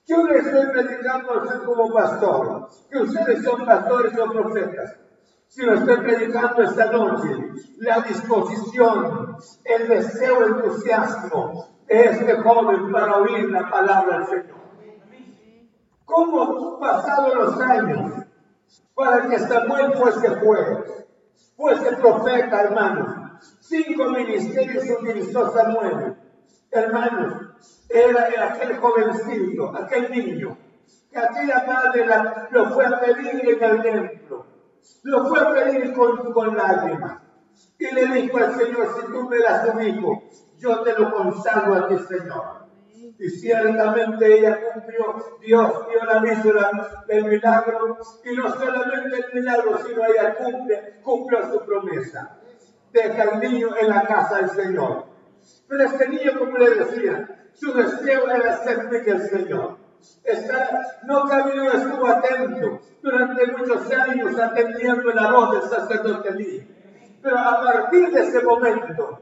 [0.05, 4.95] Yo le estoy predicando a usted como pastor, que ustedes son pastores o profetas.
[5.47, 12.91] Si lo estoy predicando esta noche, la disposición, el deseo, el entusiasmo de este joven
[12.91, 14.61] para oír la palabra del Señor.
[16.05, 18.23] ¿Cómo pasado los años
[18.95, 21.05] para que Samuel fuese juez,
[21.61, 23.39] fuese profeta, hermano?
[23.59, 26.15] Cinco ministerios utilizó Samuel.
[26.71, 27.33] Hermanos,
[27.89, 30.57] era aquel jovencito, aquel niño,
[31.11, 32.05] que aquella madre
[32.49, 34.45] lo fue a pedir en el templo.
[35.03, 37.21] Lo fue a pedir con, con lágrimas.
[37.77, 40.23] Y le dijo al Señor, si tú me das un hijo,
[40.57, 42.60] yo te lo consagro a ti, Señor.
[43.21, 49.77] Y ciertamente ella cumplió, Dios dio la misma del milagro, y no solamente el milagro,
[49.77, 52.39] sino ella cumple, cumplió su promesa.
[52.91, 55.05] Deja al niño en la casa del Señor.
[55.67, 59.77] Pero este niño, como le decía, su deseo era servir al Señor.
[61.03, 67.19] no caminó, estuvo atento durante muchos años atendiendo la voz del sacerdote Lee.
[67.21, 69.19] Pero a partir de ese momento,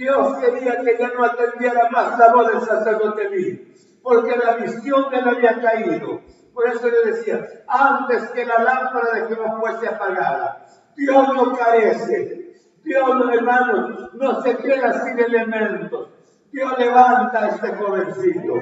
[0.00, 5.10] Dios quería que ya no atendiera más la voz del sacerdote Lee, porque la visión
[5.10, 6.22] de él había caído.
[6.54, 10.64] Por eso le decía, antes que la lámpara de Jehová fuese apagada,
[10.96, 12.54] Dios no carece.
[12.82, 16.08] Dios, hermanos, no se queda sin elementos.
[16.50, 18.54] Dios levanta a este jovencito.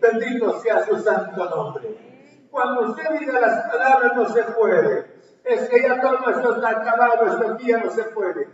[0.00, 2.48] Bendito sea su santo nombre.
[2.50, 5.20] Cuando usted diga las palabras no se puede.
[5.44, 8.48] Es que ya todo esto está acabado, esto aquí no se puede.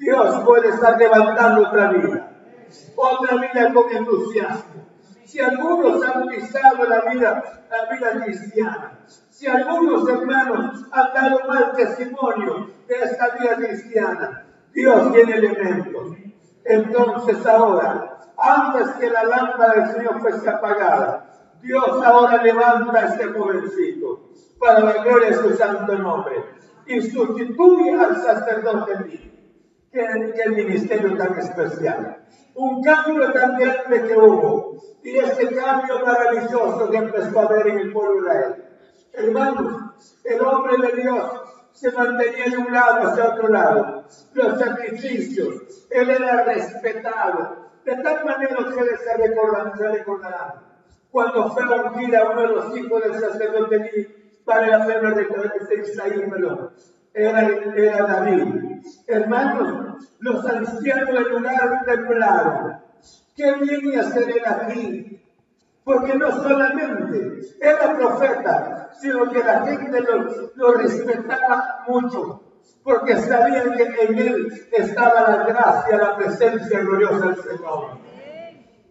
[0.00, 2.32] Dios puede estar levantando otra vida.
[2.96, 4.86] Otra vida con entusiasmo.
[5.26, 8.98] Si algunos han pisado la vida, la vida cristiana,
[9.28, 16.16] si algunos hermanos han dado mal testimonio de esta vida cristiana, Dios tiene elementos.
[16.64, 21.26] Entonces ahora, antes que la lámpara del Señor fuese apagada,
[21.60, 26.42] Dios ahora levanta a este jovencito para la gloria de su santo nombre
[26.86, 29.39] y sustituye al sacerdote mío
[29.92, 32.24] que, el ministerio tan especial.
[32.54, 34.76] Un cambio tan grande que hubo.
[35.02, 38.64] Y ese cambio maravilloso que empezó a ver en el pueblo de Israel.
[39.12, 39.92] Hermanos,
[40.24, 41.30] el hombre de Dios
[41.72, 44.04] se mantenía de un lado hacia otro lado.
[44.34, 47.70] Los sacrificios, él era respetado.
[47.84, 50.52] De tal manera que se recordarán, se recordarán.
[51.10, 55.26] Cuando fue a uno de los hijos del sacerdote para la pena de
[55.82, 56.70] Isaías, perdón
[57.14, 58.82] era, era David.
[59.06, 62.80] Hermanos, los ancianos del lugar temblaron.
[63.36, 65.22] ¿Qué viene a hacer él aquí?
[65.84, 72.42] Porque no solamente era profeta, sino que la gente lo, lo respetaba mucho,
[72.84, 77.98] porque sabían que en él estaba la gracia, la presencia gloriosa del Señor.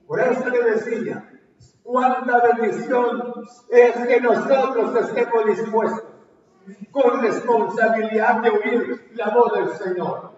[0.07, 1.30] Por eso le decía,
[1.84, 3.34] cuánta bendición
[3.70, 6.18] es que nosotros estemos dispuestos
[6.91, 10.32] con responsabilidad de oír la voz del Señor.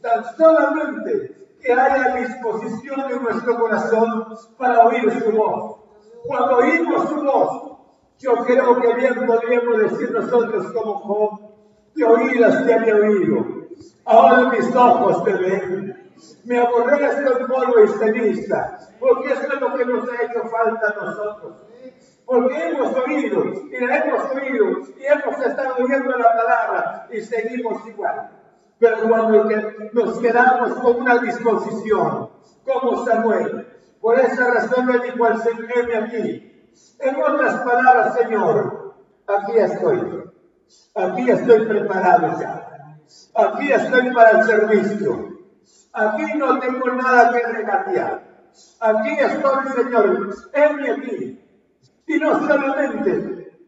[0.00, 5.76] Tan solamente que haya disposición en nuestro corazón para oír su voz.
[6.26, 7.78] Cuando oímos su voz,
[8.18, 11.40] yo creo que bien podríamos decir nosotros como Job,
[11.94, 13.44] de oídas te había oído,
[14.04, 16.12] ahora mis ojos te ven.
[16.44, 20.86] Me aborrezco en polvo y ceniza, porque eso es lo que nos ha hecho falta
[20.88, 21.64] a nosotros
[22.26, 27.86] porque hemos oído y la hemos oído y hemos estado oyendo la palabra y seguimos
[27.86, 28.30] igual.
[28.78, 29.48] Pero cuando
[29.92, 32.30] nos quedamos con una disposición,
[32.64, 33.68] como Samuel,
[34.00, 38.94] por esa razón le dijo al Señor aquí, en otras palabras, Señor,
[39.26, 40.24] aquí estoy,
[40.94, 42.98] aquí estoy preparado ya,
[43.34, 45.38] aquí estoy para el servicio,
[45.92, 48.22] aquí no tengo nada que regatear,
[48.80, 50.28] aquí estoy, Señor,
[50.76, 51.43] mi aquí,
[52.06, 53.58] y no solamente,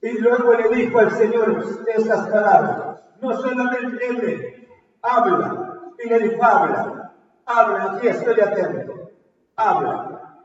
[0.00, 1.64] y luego le dijo al Señor
[1.96, 4.68] esas palabras, no solamente él
[5.02, 7.12] habla, y le dijo, habla,
[7.46, 9.10] habla, aquí estoy atento,
[9.56, 10.44] habla.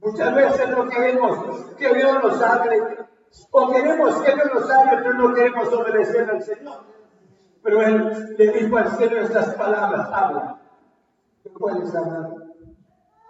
[0.00, 2.82] Muchas veces no queremos que Dios nos hable,
[3.50, 6.84] o queremos que Dios nos hable, pero no queremos obedecer al Señor.
[7.62, 10.58] Pero él le dijo al Señor estas palabras, habla.
[11.44, 12.30] Tú puedes hablar.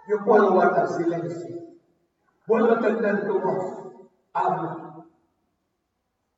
[0.07, 1.72] Yo puedo guardar silencio.
[2.45, 3.93] Puedo entender tu voz.
[4.33, 5.05] Habla.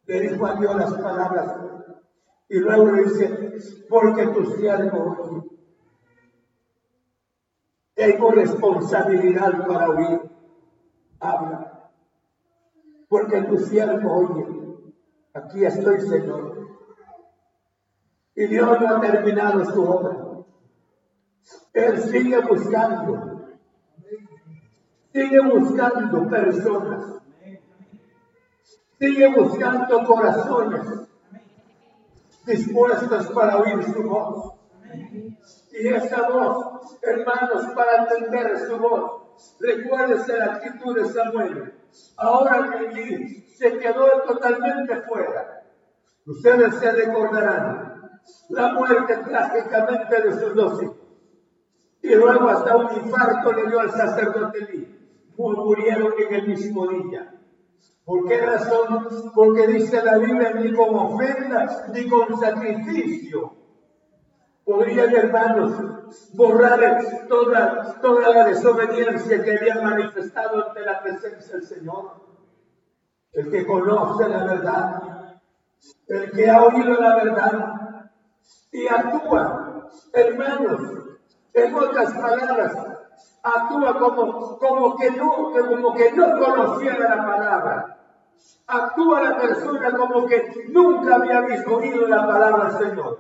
[0.05, 1.55] Le dijo a Dios las palabras.
[2.47, 5.15] Y luego le dice, porque tu siervo
[7.95, 10.21] tengo responsabilidad para oír.
[11.19, 11.91] Habla.
[13.07, 14.45] Porque tu siervo oye.
[15.33, 16.69] Aquí estoy, Señor.
[18.35, 20.45] Y Dios no ha terminado su obra.
[21.73, 23.34] Él sigue buscando
[25.15, 27.05] Sigue buscando personas.
[28.99, 30.81] Sigue buscando corazones
[32.45, 34.55] dispuestos para oír su voz.
[35.71, 39.21] Y esa voz, hermanos, para entender su voz,
[39.61, 41.73] recuérdese la actitud de Samuel.
[42.17, 45.63] Ahora que se quedó totalmente fuera.
[46.25, 50.97] Ustedes se recordarán la muerte trágicamente de sus dos hijos.
[52.01, 54.94] Y luego hasta un infarto le dio al sacerdote Lee.
[55.37, 57.31] Murieron en el mismo día.
[58.05, 59.31] ¿Por qué razón?
[59.33, 63.53] Porque dice la Biblia ni con ofendas ni con sacrificio.
[64.63, 65.73] Podrían, hermanos,
[66.33, 72.11] borrar toda, toda la desobediencia que habían manifestado ante la presencia del Señor.
[73.31, 75.41] El que conoce la verdad,
[76.07, 78.01] el que ha oído la verdad
[78.71, 80.81] y actúa, hermanos,
[81.53, 82.94] en otras palabras,
[83.45, 87.97] actúa como, como, que no, como que no conociera la palabra.
[88.67, 93.19] Actúa la persona como que nunca había oído la palabra Señor.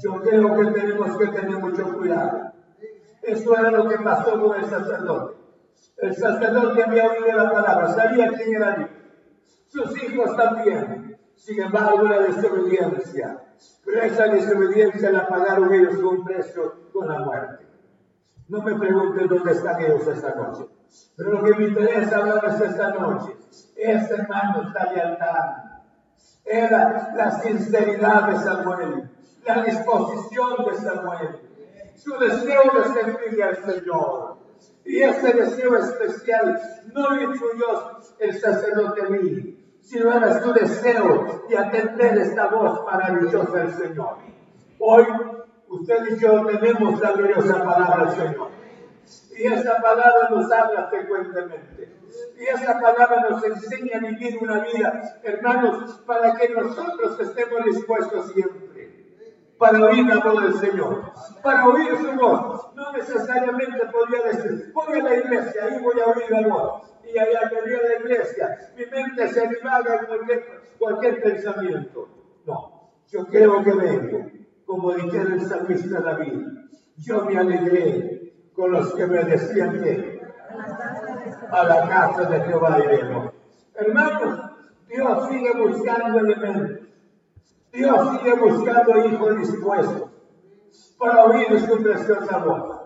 [0.00, 2.52] Yo creo que tenemos que tener mucho cuidado.
[3.22, 5.36] Eso era lo que pasó con el sacerdote.
[5.98, 8.90] El sacerdote había oído la palabra, sabía quién era Dios.
[9.68, 11.18] Sus hijos también.
[11.34, 13.40] Sin embargo, la desobediencia.
[13.84, 17.73] Pero esa desobediencia la pagaron ellos con precio, con la muerte.
[18.48, 20.66] No me pregunten dónde están ellos esta noche.
[21.16, 23.36] Pero lo que me interesa hablarles esta noche
[23.76, 25.56] es, hermanos, la lealtad.
[26.44, 29.10] Era la sinceridad de Samuel,
[29.46, 31.40] la disposición de Samuel,
[31.94, 34.36] su deseo de servirle al Señor.
[34.84, 36.60] Y ese deseo especial
[36.92, 43.58] no lo influyó el sacerdote mí, sino era su deseo de atender esta voz maravillosa
[43.58, 44.18] del Señor.
[44.78, 45.06] Hoy
[45.74, 48.48] usted y yo tenemos la gloriosa palabra del Señor.
[49.36, 51.96] Y esa palabra nos habla frecuentemente.
[52.38, 58.32] Y esa palabra nos enseña a vivir una vida, hermanos, para que nosotros estemos dispuestos
[58.32, 59.04] siempre.
[59.58, 61.12] Para oír la voz del Señor.
[61.42, 62.74] Para oír su voz.
[62.74, 67.18] No necesariamente podría decir, voy a la iglesia, ahí voy a oír la voz y
[67.18, 70.44] allá que la iglesia, mi mente se divaga en cualquier,
[70.78, 72.08] cualquier pensamiento.
[72.46, 74.26] No, yo creo que vengo,
[74.66, 76.46] como dijera el salmista David,
[76.96, 80.20] yo me alegré con los que me que
[81.50, 83.32] a la casa de Jehová iremos.
[83.74, 84.50] Hermanos,
[84.88, 86.88] Dios sigue buscando elementos.
[87.72, 90.10] Dios sigue buscando hijos dispuestos
[90.98, 92.80] para oír su preciosa voz.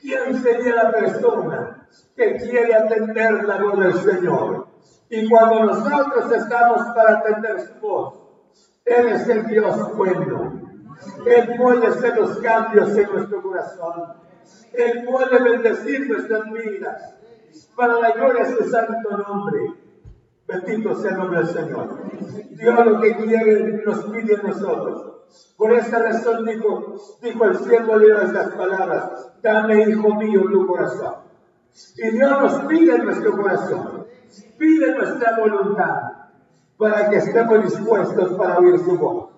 [0.00, 4.68] ¿Quién sería la persona que quiere atender la voz del Señor?
[5.08, 8.14] Y cuando nosotros estamos para atender su voz,
[8.84, 10.65] Él es el Dios bueno.
[11.26, 14.14] Él puede hacer los cambios en nuestro corazón.
[14.72, 17.14] Él puede bendecir nuestras vidas
[17.74, 19.72] para la gloria de su santo nombre.
[20.46, 21.88] Bendito sea el nombre del Señor.
[22.50, 25.16] Dios lo que quiere nos pide a nosotros
[25.56, 31.14] por esta razón dijo, dijo el siervo de estas palabras, dame, hijo mío, tu corazón.
[31.96, 34.06] Y Dios nos pide nuestro corazón,
[34.58, 36.12] pide nuestra voluntad,
[36.76, 39.30] para que estemos dispuestos para oír su voz.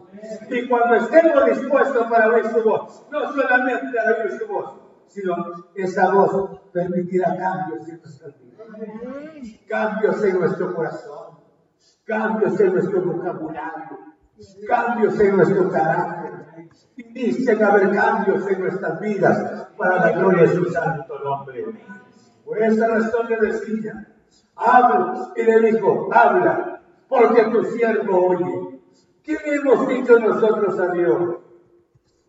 [0.51, 4.75] Y cuando estemos dispuestos para oír su voz, no solamente a oír su voz,
[5.09, 5.35] sino
[5.75, 8.65] esa voz permitirá cambios en nuestra vida,
[9.69, 11.39] cambios en nuestro corazón,
[12.05, 13.99] cambios en nuestro vocabulario,
[14.67, 16.33] cambios en nuestro carácter.
[16.97, 21.65] Dicen haber cambios en nuestras vidas para la gloria de su santo nombre.
[22.45, 24.09] Por esa razón le decía,
[24.57, 28.78] habla, y le dijo, habla, porque tu siervo oye.
[29.23, 31.37] ¿Qué hemos dicho nosotros a Dios?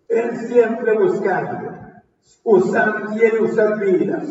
[0.08, 1.72] Él siempre buscando,
[2.44, 4.28] usar, quiere usar vidas,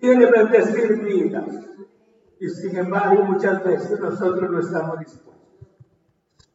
[0.00, 1.46] quiere bendecir vidas.
[2.38, 5.36] Y sin embargo, muchas veces nosotros no estamos dispuestos.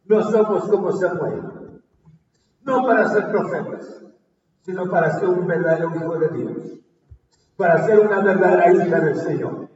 [0.06, 1.82] No somos como Samuel.
[2.64, 4.04] No para ser profetas,
[4.62, 6.80] sino para ser un verdadero hijo de Dios.
[7.58, 9.70] Para ser una verdadera hija del Señor.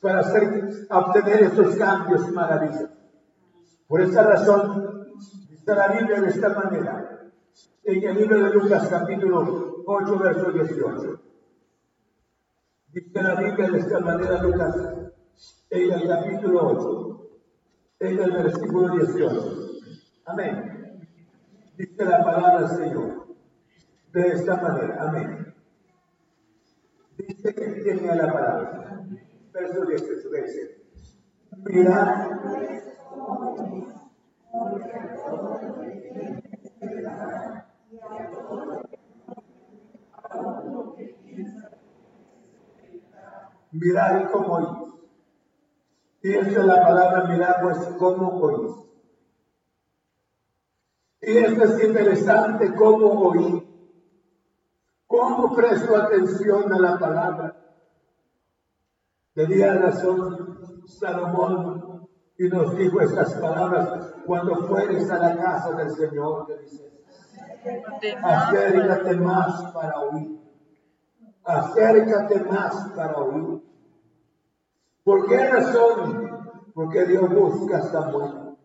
[0.00, 2.90] Para hacer, obtener esos cambios maravillosos.
[3.88, 5.14] Por esa razón,
[5.48, 7.30] dice la Biblia de esta manera.
[7.84, 11.20] En el libro de Lucas capítulo 8, verso 18.
[12.92, 14.76] Dice la Biblia de esta manera, Lucas,
[15.70, 17.30] en el capítulo 8,
[18.00, 19.66] en el versículo 18.
[20.24, 21.08] Amén.
[21.76, 23.26] Dice la palabra del Señor.
[24.12, 24.96] De esta manera.
[25.00, 25.54] Amén.
[27.18, 29.06] Dice que tiene la palabra.
[29.52, 30.28] Verso 18.
[30.30, 30.82] Dice.
[31.64, 32.95] Mirad.
[43.72, 44.68] Mirad cómo oís.
[46.22, 48.72] Y es la palabra mirar, pues cómo oís.
[51.20, 53.68] Y esto es interesante cómo oí,
[55.06, 57.56] cómo presto atención a la palabra.
[59.34, 61.85] Tenía razón Salomón
[62.38, 66.92] Y nos dijo estas palabras, cuando fueres a la casa del Señor, te dice,
[68.22, 70.38] acércate más para oír.
[71.44, 73.62] Acércate más para oír.
[75.02, 76.62] ¿Por qué razón?
[76.74, 78.56] Porque Dios busca a Samuel.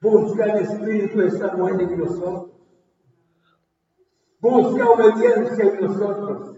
[0.00, 2.52] Busca el Espíritu de Samuel en nosotros.
[4.40, 6.56] Busca obediencia en nosotros.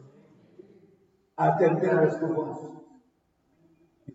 [1.37, 2.80] Atender a su voz.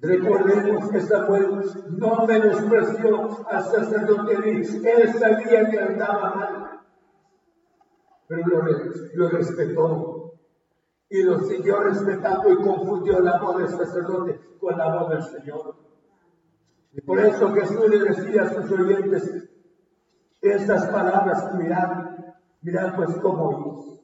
[0.06, 1.62] Recordemos que Samuel
[1.98, 6.82] no menospreció al sacerdote Él sabía que andaba mal,
[8.28, 8.48] pero
[9.14, 10.34] lo, respetó
[11.10, 15.76] y lo siguió respetando y confundió la voz del sacerdote con la voz del Señor.
[16.94, 19.50] Y por eso Jesús le decía a sus oyentes
[20.42, 22.18] estas palabras, mirad,
[22.62, 24.02] mirad pues cómo oís.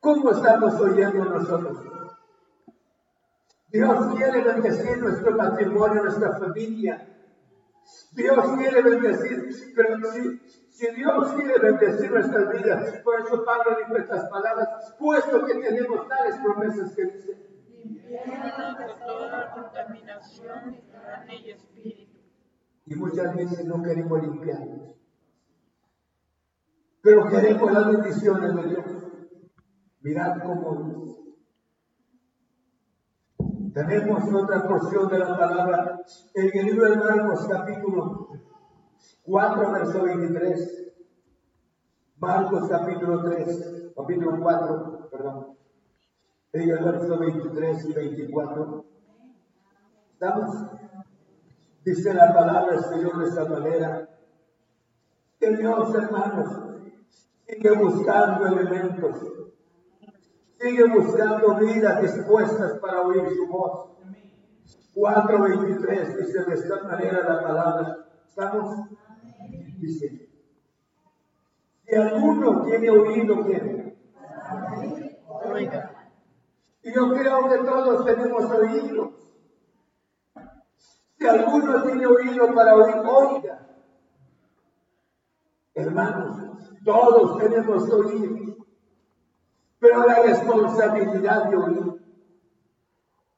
[0.00, 1.93] ¿Cómo estamos oyendo nosotros?
[3.74, 7.08] Dios quiere bendecir nuestro matrimonio, nuestra familia.
[8.12, 10.38] Dios quiere bendecir, pero si,
[10.70, 16.06] si Dios quiere bendecir nuestras vidas, por eso Pablo dijo estas palabras, puesto que tenemos
[16.06, 22.20] tales promesas que dice, de toda contaminación, carne y espíritu.
[22.86, 24.94] Y muchas veces no queremos limpiarnos,
[27.02, 28.84] pero queremos las bendiciones de Dios.
[30.00, 31.23] Mirad cómo
[33.74, 36.00] tenemos otra porción de la palabra
[36.34, 38.28] en el libro de Marcos, capítulo
[39.24, 40.92] 4, verso 23.
[42.18, 45.56] Marcos, capítulo 3, capítulo 4, perdón.
[46.52, 48.84] En el verso 23 y 24.
[50.12, 50.56] ¿Estamos?
[51.84, 54.08] Dice la palabra del Señor de esta manera.
[55.40, 56.48] Que Dios, hermanos,
[57.44, 59.20] sigue buscando elementos
[60.64, 63.90] Sigue buscando vidas dispuestas para oír su voz.
[64.94, 68.06] 4.23 dice de esta manera la palabra.
[68.26, 68.88] ¿Estamos?
[69.78, 70.26] Dice.
[71.86, 73.94] Si alguno tiene oído, ¿quién?
[76.82, 79.34] Y yo creo que todos tenemos oídos.
[81.18, 83.66] Si alguno tiene oído para oír, oiga.
[85.74, 86.40] Hermanos,
[86.82, 88.63] todos tenemos oídos
[89.84, 92.02] pero la responsabilidad de oír.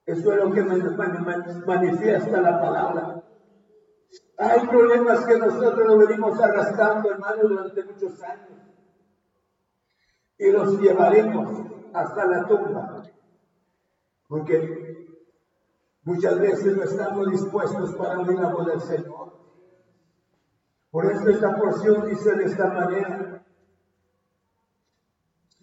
[0.06, 3.24] Eso es lo que manifiesta la palabra.
[4.38, 8.60] Hay problemas que nosotros lo venimos arrastrando, hermano, durante muchos años.
[10.38, 11.50] Y los llevaremos
[11.92, 13.02] hasta la tumba.
[14.28, 15.08] Porque
[16.04, 19.32] muchas veces no estamos dispuestos para oír la voz del Señor.
[20.92, 23.25] Por eso esta porción dice de esta manera.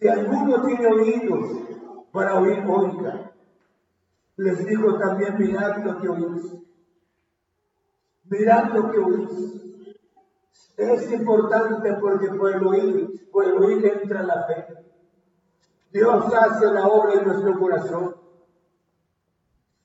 [0.03, 1.49] Si alguno tiene oídos
[2.11, 3.31] para oír, oiga.
[4.35, 6.53] Les dijo también, mirad lo que oís.
[8.25, 9.63] Mirad lo que oís.
[10.75, 14.67] Es importante porque por el oír, por el oír entra la fe.
[15.93, 18.15] Dios hace la obra en nuestro corazón.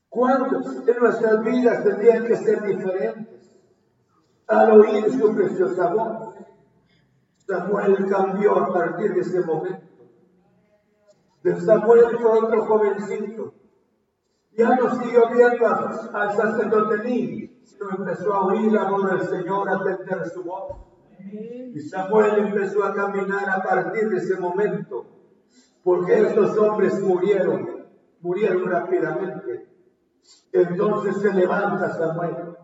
[0.09, 3.57] ¿Cuántos en nuestras vidas tendrían que ser diferentes
[4.49, 6.35] al oír su preciosa voz?
[7.47, 9.88] Samuel cambió a partir de ese momento.
[11.49, 13.55] De Samuel fue otro jovencito.
[14.53, 19.67] Ya no siguió viendo al sacerdote ni, sino empezó a oír la voz del Señor,
[19.69, 20.77] a atender su voz.
[21.75, 25.07] Y Samuel empezó a caminar a partir de ese momento,
[25.83, 27.87] porque estos hombres murieron,
[28.21, 29.69] murieron rápidamente.
[30.53, 32.57] Entonces se levanta Samuel,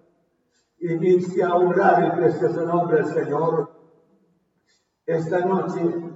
[0.78, 3.70] inicia a honrar el precioso nombre del Señor.
[5.06, 6.13] Esta noche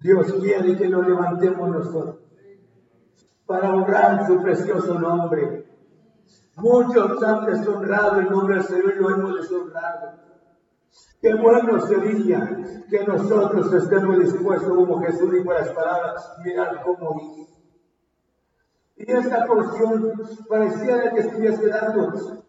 [0.00, 2.16] Dios quiere que lo levantemos nosotros
[3.50, 5.66] para honrar su precioso nombre.
[6.56, 10.20] Muchos han deshonrado el nombre del Señor y lo hemos deshonrado.
[11.20, 12.48] Qué bueno sería
[12.88, 17.50] que nosotros estemos dispuestos, como Jesús dijo las palabras, mirar cómo hizo.
[18.96, 20.12] Y esta porción
[20.48, 22.44] parecía que estuviese dando,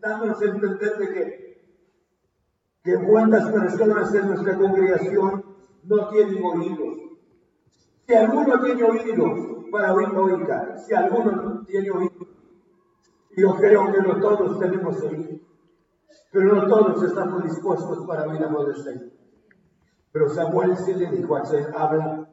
[0.00, 1.62] dándonos a entender de que,
[2.84, 5.51] que buenas personas en nuestra congregación
[5.84, 6.98] no tienen oídos.
[8.06, 10.78] Si alguno tiene oídos para oír, oiga.
[10.78, 12.28] Si alguno tiene oídos,
[13.36, 15.40] yo creo que no todos tenemos oídos,
[16.30, 19.12] pero no todos estamos dispuestos para oír la voz del Señor.
[20.12, 22.28] Pero Samuel sí le dijo al Señor, habla,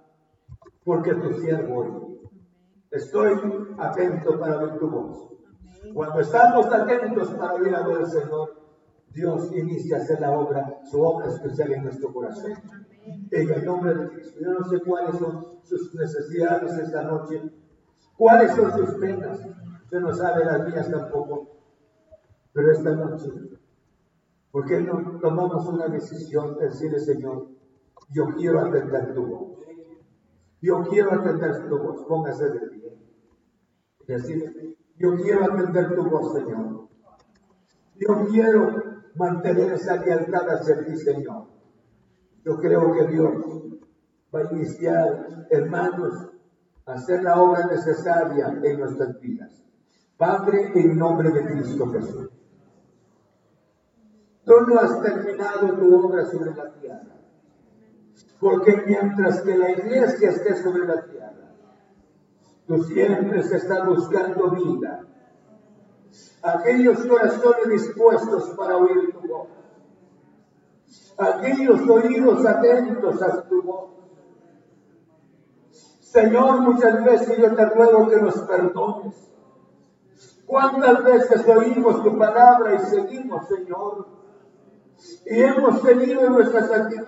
[0.83, 2.19] porque tu siervo oye.
[2.91, 3.39] Estoy
[3.77, 5.29] atento para oír tu voz.
[5.93, 8.58] Cuando estamos atentos para oír la voz del Señor,
[9.13, 12.53] Dios inicia a hacer la obra, su obra especial en nuestro corazón.
[13.31, 14.39] En el nombre de Cristo.
[14.41, 17.41] Yo no sé cuáles son sus necesidades esta noche,
[18.17, 19.39] cuáles son sus penas.
[19.83, 21.57] Usted no sabe las mías tampoco.
[22.53, 23.31] Pero esta noche,
[24.51, 27.47] ¿por qué no tomamos una decisión de decirle, Señor,
[28.09, 29.59] yo quiero atender tu voz?
[30.61, 32.03] Yo quiero atender tu voz.
[32.05, 32.97] Póngase de pie.
[34.07, 36.89] Decirle, yo quiero atender tu voz, Señor.
[37.95, 38.88] Yo quiero
[39.19, 41.47] mantener esa lealtad hacia ti, Señor.
[42.43, 43.33] Yo creo que Dios
[44.33, 46.29] va a iniciar, hermanos,
[46.85, 49.63] a hacer la obra necesaria en nuestras vidas.
[50.17, 52.29] Padre, en nombre de Cristo Jesús.
[54.45, 57.15] Tú no has terminado tu obra sobre la tierra.
[58.39, 61.53] Porque mientras que la iglesia esté sobre la tierra,
[62.65, 65.05] tú siempre se está buscando vida.
[66.41, 69.47] Aquellos corazones dispuestos para oír tu voz.
[71.17, 73.89] Aquellos oídos atentos a tu voz.
[75.99, 79.29] Señor, muchas veces yo te ruego que nos perdones.
[80.45, 84.07] ¿Cuántas veces oímos tu palabra y seguimos, Señor?
[85.25, 87.05] Y hemos tenido en nuestras actitudes